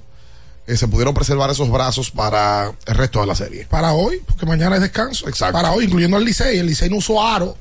eh, 0.67 0.77
se 0.77 0.87
pudieron 0.87 1.13
preservar 1.13 1.49
esos 1.49 1.69
brazos 1.69 2.11
para 2.11 2.73
el 2.85 2.95
resto 2.95 3.19
de 3.21 3.27
la 3.27 3.35
serie. 3.35 3.65
Para 3.69 3.93
hoy, 3.93 4.21
porque 4.25 4.45
mañana 4.45 4.75
es 4.77 4.81
descanso. 4.81 5.27
Exacto. 5.27 5.53
Para 5.53 5.71
hoy, 5.73 5.85
incluyendo 5.85 6.17
al 6.17 6.25
Licey. 6.25 6.57
El 6.59 6.67
Licey 6.67 6.89
no 6.89 6.97
usó 6.97 7.21
a 7.21 7.35
Aro, 7.35 7.57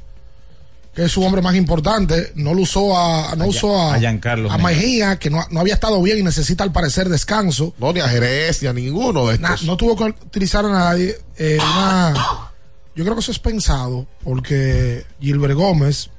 que 0.95 1.05
es 1.05 1.13
su 1.13 1.23
hombre 1.23 1.43
más 1.43 1.55
importante. 1.55 2.33
No 2.35 2.55
lo 2.55 2.63
usó 2.63 2.97
a, 2.99 3.35
no 3.37 3.45
A 3.45 3.47
usó 3.47 3.79
a, 3.81 3.95
a 3.95 3.99
Giancarlo 3.99 4.51
a 4.51 4.59
Mejía, 4.59 5.19
que 5.19 5.29
no, 5.31 5.45
no 5.51 5.61
había 5.61 5.75
estado 5.75 6.01
bien 6.03 6.19
y 6.19 6.23
necesita 6.23 6.65
al 6.65 6.73
parecer 6.73 7.09
descanso. 7.09 7.75
No, 7.79 7.93
ni 7.93 8.01
a 8.01 8.09
Jerez, 8.09 8.63
ni 8.63 8.69
a 8.69 8.73
ninguno 8.73 9.27
de 9.27 9.39
Na- 9.39 9.49
estos. 9.55 9.65
no 9.67 9.77
tuvo 9.77 9.97
que 9.97 10.05
utilizar 10.05 10.65
a 10.65 10.69
nadie. 10.71 11.19
Eh, 11.37 11.59
una- 11.61 12.50
yo 12.95 13.05
creo 13.05 13.15
que 13.15 13.21
eso 13.21 13.33
es 13.33 13.39
pensado 13.39 14.07
porque 14.25 15.05
Gilbert 15.21 15.55
Gómez 15.55 16.11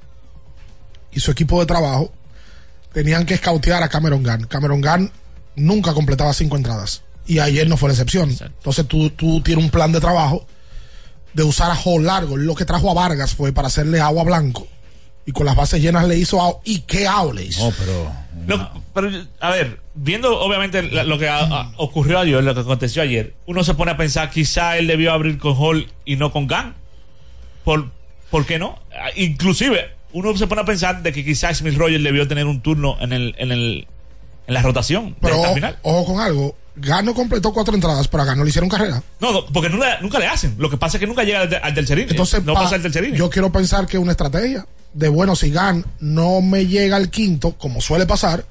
y 1.12 1.20
su 1.20 1.32
equipo 1.32 1.60
de 1.60 1.66
trabajo 1.66 2.12
tenían 2.94 3.26
que 3.26 3.34
escautear 3.34 3.84
a 3.84 3.90
Cameron 3.90 4.24
Gunn. 4.24 4.48
Cameron 4.48 4.82
Gunn 4.82 5.12
nunca 5.56 5.94
completaba 5.94 6.34
cinco 6.34 6.56
entradas 6.56 7.04
y 7.26 7.40
ayer 7.40 7.68
no 7.68 7.78
fue 7.78 7.90
la 7.90 7.94
excepción. 7.94 8.30
Entonces 8.30 8.88
tú, 8.88 9.10
tú 9.12 9.42
tienes 9.42 9.64
un 9.64 9.72
plan 9.72 9.92
de 9.92 10.00
trabajo 10.00 10.46
de 11.34 11.44
usar 11.44 11.72
a 11.72 11.76
Hall 11.76 12.06
largo. 12.06 12.38
Lo 12.38 12.56
que 12.56 12.66
trajo 12.66 12.90
a 12.90 12.94
Vargas 12.94 13.36
fue 13.36 13.54
para 13.54 13.68
hacerle 13.68 14.00
agua 14.00 14.24
blanco 14.24 14.68
y 15.26 15.32
con 15.32 15.46
las 15.46 15.56
bases 15.56 15.82
llenas 15.82 16.08
le 16.08 16.18
hizo 16.18 16.42
out. 16.42 16.58
¿Y 16.64 16.80
qué 16.80 17.08
out 17.08 17.34
le 17.34 17.46
hizo? 17.46 17.66
No, 17.70 17.74
pero. 17.78 18.12
Lo- 18.48 18.82
pero, 18.94 19.10
a 19.40 19.50
ver, 19.52 19.80
viendo 19.94 20.40
obviamente 20.40 20.82
la- 20.84 21.04
lo 21.04 21.20
que 21.20 21.30
a- 21.30 21.40
a- 21.44 21.72
ocurrió 21.78 22.20
ayer, 22.20 22.44
lo 22.44 22.54
que 22.56 22.62
aconteció 22.62 23.02
ayer, 23.04 23.36
uno 23.46 23.64
se 23.64 23.74
pone 23.76 23.92
a 23.92 23.98
pensar, 23.98 24.30
quizá 24.32 24.78
él 24.78 24.88
debió 24.88 25.12
abrir 25.14 25.38
con 25.38 25.56
Hall 25.58 25.88
y 26.06 26.16
no 26.16 26.32
con 26.32 26.48
Gang. 26.48 26.74
¿Por, 27.64 27.90
¿por 28.30 28.46
qué 28.46 28.58
no? 28.60 28.80
Ah, 28.92 29.10
Inclusive, 29.16 29.92
uno 30.14 30.36
se 30.38 30.48
pone 30.48 30.62
a 30.62 30.66
pensar 30.66 31.04
de 31.04 31.14
que 31.14 31.24
quizá 31.24 31.54
Smith 31.54 31.76
Rogers 31.78 32.04
debió 32.04 32.28
tener 32.28 32.46
un 32.48 32.62
turno 32.62 32.98
en 33.00 33.14
el, 33.14 33.36
en 33.38 33.52
el, 33.52 33.88
en 34.48 34.54
la 34.54 34.62
rotación 34.62 35.16
Pero 35.22 35.36
de 35.36 35.40
esta 35.40 35.48
ojo, 35.50 35.56
final. 35.56 35.78
ojo 35.84 36.06
con 36.14 36.20
algo. 36.22 36.56
Gano 36.76 37.14
completó 37.14 37.54
cuatro 37.54 37.76
entradas, 37.76 38.08
pero 38.08 38.24
a 38.24 38.26
Gano 38.26 38.44
le 38.44 38.50
hicieron 38.50 38.70
carrera. 38.70 39.04
No, 39.20 39.32
no, 39.34 39.46
porque 39.48 39.70
nunca, 39.70 40.00
nunca 40.02 40.18
le 40.20 40.26
hacen. 40.28 40.56
Lo 40.58 40.70
que 40.70 40.78
pasa 40.78 40.98
es 40.98 41.00
que 41.02 41.08
nunca 41.08 41.24
llega 41.24 41.42
al, 41.42 41.60
al 41.62 41.74
tercer 41.74 41.98
inning. 42.00 42.12
Entonces, 42.12 42.44
no 42.44 42.54
pa- 42.54 42.64
pasa 42.64 42.78
el 42.78 42.82
tercer 42.82 43.04
inning. 43.04 43.18
yo 43.20 43.30
quiero 43.30 43.52
pensar 43.52 43.86
que 43.86 43.98
es 43.98 44.04
una 44.04 44.12
estrategia 44.14 44.66
de 44.94 45.10
bueno, 45.10 45.36
si 45.36 45.52
Gan 45.52 45.86
no 46.00 46.42
me 46.42 46.68
llega 46.68 46.96
al 46.98 47.10
quinto, 47.10 47.54
como 47.58 47.82
suele 47.82 48.06
pasar, 48.06 48.46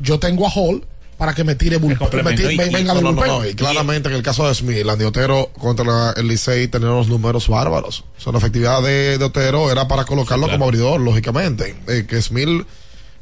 yo 0.00 0.18
tengo 0.18 0.46
a 0.46 0.50
Hall 0.50 0.84
para 1.18 1.34
que 1.34 1.44
me 1.44 1.54
tire 1.54 1.76
bullpen. 1.76 2.24
venga 2.24 2.94
del 2.94 3.04
no, 3.04 3.12
no, 3.12 3.12
bullpen. 3.12 3.26
no, 3.28 3.46
y 3.46 3.54
claramente 3.54 4.08
en 4.08 4.14
el 4.14 4.22
caso 4.22 4.48
de 4.48 4.54
Smith, 4.54 4.84
Landy 4.84 5.04
Otero 5.04 5.50
contra 5.58 5.84
la- 5.84 6.14
el 6.16 6.26
Licey 6.28 6.68
tenía 6.68 6.88
unos 6.90 7.08
números 7.08 7.46
bárbaros. 7.48 8.04
O 8.16 8.20
sea, 8.20 8.32
la 8.32 8.38
efectividad 8.38 8.80
de, 8.82 9.18
de 9.18 9.24
Otero 9.24 9.70
era 9.70 9.86
para 9.86 10.04
colocarlo 10.06 10.48
como 10.50 10.64
abridor, 10.64 10.98
lógicamente. 11.00 11.76
Eh, 11.88 12.06
que 12.08 12.22
Smith 12.22 12.66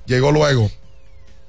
llegó 0.07 0.31
luego 0.31 0.71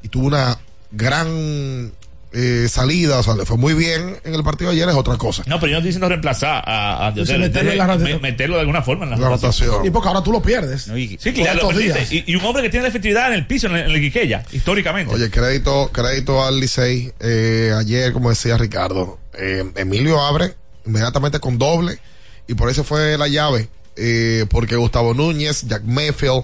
y 0.02 0.08
tuvo 0.08 0.26
una 0.26 0.58
gran 0.92 1.92
eh, 2.32 2.68
salida, 2.70 3.18
o 3.20 3.24
sea, 3.24 3.36
le 3.36 3.46
fue 3.46 3.58
muy 3.58 3.74
bien 3.74 4.18
en 4.24 4.36
el 4.36 4.44
partido 4.44 4.70
de 4.72 4.76
ayer, 4.78 4.90
es 4.90 4.96
otra 4.96 5.18
cosa. 5.18 5.44
No, 5.48 5.60
pero 5.60 5.68
yo 5.72 5.74
no 5.74 5.78
estoy 5.80 5.90
diciendo 5.90 6.10
reemplazar 6.10 6.64
a, 6.66 7.12
meterlo 7.16 7.72
en 7.72 7.78
la 7.78 7.88
me- 7.88 7.94
rotación. 7.94 8.22
meterlo 8.22 8.56
de 8.56 8.62
alguna 8.62 8.82
forma 8.84 9.06
en 9.06 9.12
la, 9.12 9.18
La 9.18 9.30
rotación. 9.30 9.68
rotación. 9.70 9.86
Y 9.88 9.90
porque 9.90 10.08
ahora 10.10 10.22
tú 10.24 10.32
lo 10.32 10.42
pierdes. 10.42 10.84
Sí, 10.84 11.18
Por 11.24 11.34
claro, 11.34 11.72
lo 11.72 11.78
días. 11.78 12.12
Y, 12.12 12.24
y 12.28 12.36
un 12.36 12.46
hombre 12.46 12.62
que 12.64 12.70
tiene 12.70 12.84
la 12.84 12.90
efectividad 12.90 13.28
en 13.30 13.34
el 13.34 13.48
piso, 13.48 13.68
en 13.68 13.76
el, 13.78 13.90
en 13.90 13.92
el 13.96 14.02
Quiqueya, 14.02 14.44
históricamente. 14.52 15.14
Oye, 15.14 15.30
crédito, 15.32 15.90
crédito 15.92 16.44
al 16.44 16.60
Licey. 16.60 17.12
Eh, 17.20 17.74
ayer, 17.78 18.14
como 18.14 18.30
decía 18.30 18.58
Ricardo, 18.58 19.18
eh, 19.34 19.64
Emilio 19.76 20.22
abre 20.22 20.54
inmediatamente 20.86 21.40
con 21.40 21.58
doble 21.58 22.00
y 22.48 22.54
por 22.54 22.70
eso 22.70 22.84
fue 22.84 23.18
la 23.18 23.28
llave. 23.28 23.70
eh, 23.96 24.46
porque 24.50 24.76
Gustavo 24.78 25.14
Núñez, 25.14 25.64
Jack 25.68 25.84
Mayfield, 25.84 26.44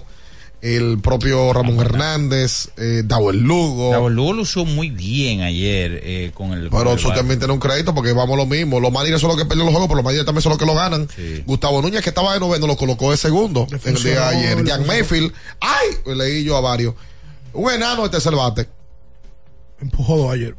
el 0.62 0.98
propio 1.00 1.52
Ramón 1.52 1.78
Hernández, 1.80 2.70
eh, 2.76 3.02
Dawel 3.04 3.40
Lugo. 3.40 3.84
Gustavo 3.86 4.08
Lugo 4.08 4.32
lo 4.32 4.42
usó 4.42 4.64
muy 4.64 4.90
bien 4.90 5.42
ayer 5.42 6.00
eh, 6.02 6.30
con 6.34 6.52
el. 6.52 6.70
con 6.70 6.80
Pero 6.80 6.92
el 6.92 6.98
eso 6.98 7.12
también 7.12 7.38
tiene 7.38 7.52
un 7.52 7.60
crédito 7.60 7.94
porque 7.94 8.12
vamos 8.12 8.36
lo 8.36 8.46
mismo. 8.46 8.80
Los 8.80 8.90
Managers 8.90 9.20
son 9.20 9.28
los 9.28 9.36
que 9.36 9.44
pierden 9.44 9.66
los 9.66 9.70
juegos, 9.72 9.88
pero 9.88 9.96
los 9.96 10.04
Managers 10.04 10.26
también 10.26 10.42
son 10.42 10.50
los 10.50 10.58
que 10.58 10.66
lo 10.66 10.74
ganan. 10.74 11.08
Gustavo 11.46 11.82
Núñez, 11.82 12.02
que 12.02 12.08
estaba 12.08 12.34
de 12.34 12.40
noveno, 12.40 12.66
lo 12.66 12.76
colocó 12.76 13.10
de 13.10 13.16
segundo 13.16 13.66
en 13.70 13.96
el 13.96 14.02
día 14.02 14.30
de 14.30 14.36
ayer. 14.36 14.64
Jack. 14.64 14.86
Mayfield, 14.86 15.32
¡ay! 15.60 16.14
Leí 16.14 16.44
yo 16.44 16.56
a 16.56 16.60
varios. 16.60 16.94
Un 17.52 17.72
enano 17.72 18.02
de 18.04 18.08
tercer 18.08 18.34
bate. 18.34 18.68
Empujó 19.80 20.16
dos 20.16 20.32
ayer. 20.32 20.54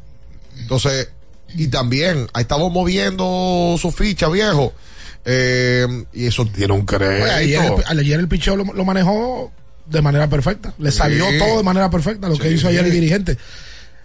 Entonces, 0.58 1.08
y 1.54 1.68
también, 1.68 2.28
ahí 2.32 2.42
estamos 2.42 2.72
moviendo 2.72 3.76
su 3.78 3.90
ficha, 3.90 4.28
viejo. 4.28 4.72
Eh, 5.24 5.86
y 6.12 6.26
eso 6.26 6.46
tiene 6.46 6.72
un 6.72 6.84
crédito. 6.86 7.24
Oye, 7.24 7.32
ayer, 7.32 7.72
el, 7.90 7.98
ayer 7.98 8.20
el 8.20 8.28
picheo 8.28 8.56
lo, 8.56 8.64
lo 8.64 8.84
manejó 8.84 9.52
de 9.90 10.02
manera 10.02 10.28
perfecta. 10.28 10.74
Le 10.78 10.90
salió 10.90 11.26
Sí. 11.30 11.38
todo 11.38 11.58
de 11.58 11.62
manera 11.62 11.90
perfecta, 11.90 12.28
lo 12.28 12.36
que 12.38 12.50
hizo 12.50 12.68
ayer 12.68 12.84
el 12.84 12.90
dirigente. 12.92 13.36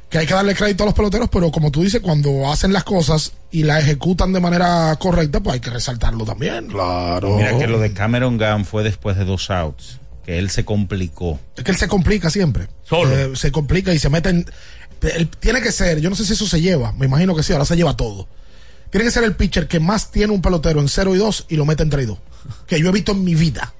Que 0.09 0.19
hay 0.19 0.27
que 0.27 0.33
darle 0.35 0.53
crédito 0.53 0.83
a 0.83 0.85
los 0.85 0.93
peloteros, 0.95 1.27
pero 1.29 1.51
como 1.51 1.71
tú 1.71 1.81
dices, 1.83 1.99
cuando 2.01 2.51
hacen 2.51 2.71
las 2.71 2.83
cosas 2.83 3.33
y 3.51 3.63
las 3.63 3.81
ejecutan 3.83 4.31
de 4.31 4.39
manera 4.39 4.95
correcta, 4.99 5.39
pues 5.41 5.55
hay 5.55 5.59
que 5.59 5.71
resaltarlo 5.71 6.23
también. 6.23 6.67
Claro. 6.67 7.35
Mira 7.35 7.57
que 7.57 7.67
lo 7.67 7.79
de 7.79 7.93
Cameron 7.93 8.37
Gunn 8.37 8.63
fue 8.65 8.83
después 8.83 9.17
de 9.17 9.25
dos 9.25 9.49
outs. 9.49 9.99
Que 10.23 10.37
él 10.39 10.49
se 10.51 10.63
complicó. 10.63 11.39
Es 11.57 11.63
que 11.63 11.71
él 11.71 11.77
se 11.77 11.87
complica 11.87 12.29
siempre. 12.29 12.67
Solo. 12.83 13.11
Eh, 13.17 13.35
se 13.35 13.51
complica 13.51 13.91
y 13.93 13.99
se 13.99 14.09
mete 14.09 14.29
en. 14.29 14.45
él 15.01 15.27
tiene 15.39 15.61
que 15.61 15.71
ser, 15.71 15.99
yo 15.99 16.09
no 16.09 16.15
sé 16.15 16.23
si 16.25 16.33
eso 16.33 16.45
se 16.47 16.61
lleva, 16.61 16.93
me 16.93 17.07
imagino 17.07 17.35
que 17.35 17.43
sí, 17.43 17.51
ahora 17.51 17.65
se 17.65 17.75
lleva 17.75 17.97
todo. 17.97 18.27
Tiene 18.89 19.03
que 19.05 19.11
ser 19.11 19.23
el 19.23 19.35
pitcher 19.35 19.67
que 19.67 19.79
más 19.81 20.11
tiene 20.11 20.31
un 20.31 20.41
pelotero 20.41 20.79
en 20.79 20.87
0 20.87 21.15
y 21.15 21.17
2 21.17 21.47
y 21.49 21.55
lo 21.57 21.65
mete 21.65 21.81
en 21.83 21.89
3 21.89 22.03
y 22.03 22.07
2. 22.07 22.17
Que 22.67 22.79
yo 22.79 22.87
he 22.87 22.91
visto 22.93 23.11
en 23.13 23.23
mi 23.23 23.33
vida. 23.35 23.73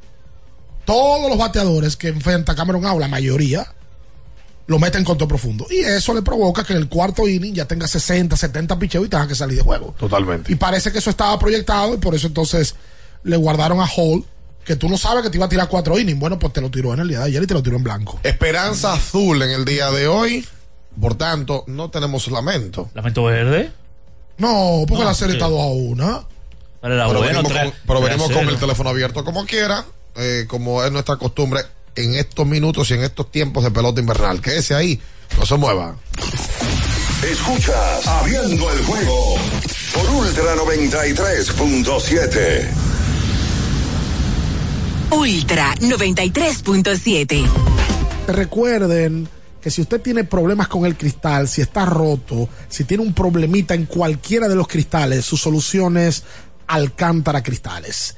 Todos 0.86 1.29
los 1.29 1.38
bateadores 1.38 1.95
que 1.95 2.09
enfrenta 2.09 2.55
Cameron 2.55 2.86
Out, 2.86 2.99
la 2.99 3.07
mayoría, 3.07 3.65
lo 4.67 4.79
mete 4.79 4.97
en 4.97 5.03
control 5.03 5.27
profundo. 5.29 5.65
Y 5.69 5.79
eso 5.79 6.13
le 6.13 6.21
provoca 6.21 6.63
que 6.63 6.73
en 6.73 6.79
el 6.79 6.89
cuarto 6.89 7.27
inning 7.27 7.53
ya 7.53 7.65
tenga 7.65 7.88
60, 7.88 8.36
70 8.36 8.79
picheos 8.79 9.05
y 9.05 9.09
tenga 9.09 9.27
que 9.27 9.36
salir 9.36 9.57
de 9.57 9.63
juego. 9.63 9.95
Totalmente. 9.97 10.51
Y 10.51 10.55
parece 10.55 10.91
que 10.91 10.99
eso 10.99 11.09
estaba 11.09 11.38
proyectado 11.39 11.93
y 11.93 11.97
por 11.97 12.15
eso 12.15 12.27
entonces 12.27 12.75
le 13.23 13.38
guardaron 13.38 13.79
a 13.79 13.86
Hall, 13.88 14.25
que 14.65 14.75
tú 14.75 14.88
no 14.89 14.97
sabes 14.97 15.23
que 15.23 15.29
te 15.29 15.38
iba 15.38 15.45
a 15.45 15.49
tirar 15.49 15.67
cuatro 15.67 15.97
innings. 15.99 16.19
Bueno, 16.19 16.39
pues 16.39 16.53
te 16.53 16.61
lo 16.61 16.69
tiró 16.71 16.93
en 16.93 16.99
el 17.01 17.07
día 17.09 17.19
de 17.19 17.25
ayer 17.25 17.43
y 17.43 17.47
te 17.47 17.53
lo 17.53 17.63
tiró 17.63 17.75
en 17.77 17.84
blanco. 17.84 18.19
Esperanza 18.23 18.93
azul 18.93 19.41
en 19.41 19.51
el 19.51 19.65
día 19.65 19.91
de 19.91 20.07
hoy. 20.07 20.45
Por 20.99 21.15
tanto, 21.15 21.63
no 21.67 21.89
tenemos 21.89 22.27
lamento. 22.29 22.89
¿Lamento 22.93 23.23
verde? 23.23 23.71
No, 24.38 24.84
porque 24.88 25.03
No, 25.03 25.09
la 25.09 25.13
serie 25.15 25.34
sí. 25.34 25.38
está 25.38 25.49
2 25.49 25.59
a 25.59 25.65
1. 25.65 26.27
Pero 26.81 26.93
era 26.95 27.07
pero 27.07 27.19
bueno, 27.19 27.34
venimos, 27.43 27.51
tres- 27.51 27.63
con, 27.71 27.73
pero 27.88 28.01
venimos 28.01 28.31
con 28.31 28.49
el 28.49 28.57
teléfono 28.57 28.89
abierto 28.89 29.23
como 29.23 29.45
quiera, 29.45 29.86
eh, 30.16 30.45
como 30.47 30.84
es 30.84 30.91
nuestra 30.91 31.18
costumbre 31.18 31.61
en 31.95 32.16
estos 32.16 32.47
minutos 32.47 32.89
y 32.91 32.95
en 32.95 33.03
estos 33.03 33.32
tiempos 33.32 33.64
de 33.64 33.72
pelota 33.72 34.01
invernal. 34.01 34.41
Quédese 34.41 34.76
ahí, 34.76 34.99
no 35.38 35.45
se 35.45 35.55
mueva. 35.57 35.95
Escuchas 37.24 38.07
Abriendo 38.07 38.72
el 38.72 38.86
juego 38.86 39.36
por 39.93 40.09
Ultra 40.09 40.55
93.7. 40.55 42.70
Ultra 45.11 45.76
93.7. 45.76 47.45
Recuerden 48.28 49.30
que 49.61 49.72
si 49.72 49.82
usted 49.82 50.01
tiene 50.01 50.26
problemas 50.26 50.68
con 50.68 50.86
el 50.86 50.97
cristal, 50.97 51.47
si 51.47 51.61
está 51.61 51.86
roto, 51.86 52.49
si 52.68 52.84
tiene 52.84 53.03
un 53.03 53.14
problemita 53.14 53.74
en 53.74 53.86
cualquiera 53.86 54.49
de 54.49 54.55
los 54.55 54.68
cristales, 54.68 55.24
su 55.24 55.38
solución 55.38 55.95
es 55.97 56.24
Alcántara 56.68 57.41
Cristales. 57.41 58.18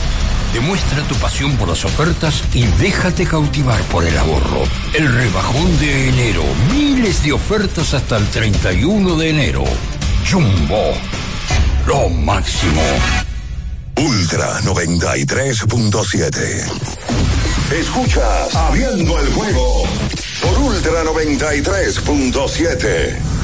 Demuestra 0.53 1.01
tu 1.07 1.15
pasión 1.15 1.55
por 1.55 1.69
las 1.69 1.85
ofertas 1.85 2.43
y 2.53 2.65
déjate 2.65 3.25
cautivar 3.25 3.81
por 3.83 4.05
el 4.05 4.17
ahorro. 4.17 4.63
El 4.93 5.09
rebajón 5.13 5.79
de 5.79 6.09
enero. 6.09 6.43
Miles 6.73 7.23
de 7.23 7.31
ofertas 7.31 7.93
hasta 7.93 8.17
el 8.17 8.27
31 8.27 9.15
de 9.15 9.29
enero. 9.29 9.63
Jumbo. 10.29 10.91
Lo 11.87 12.09
máximo. 12.09 12.81
Ultra 13.97 14.59
93.7. 14.61 16.69
Escuchas 17.71 18.53
Abriendo 18.53 19.17
el 19.19 19.33
juego 19.33 19.83
por 20.41 20.59
Ultra 20.59 21.05
93.7. 21.05 23.40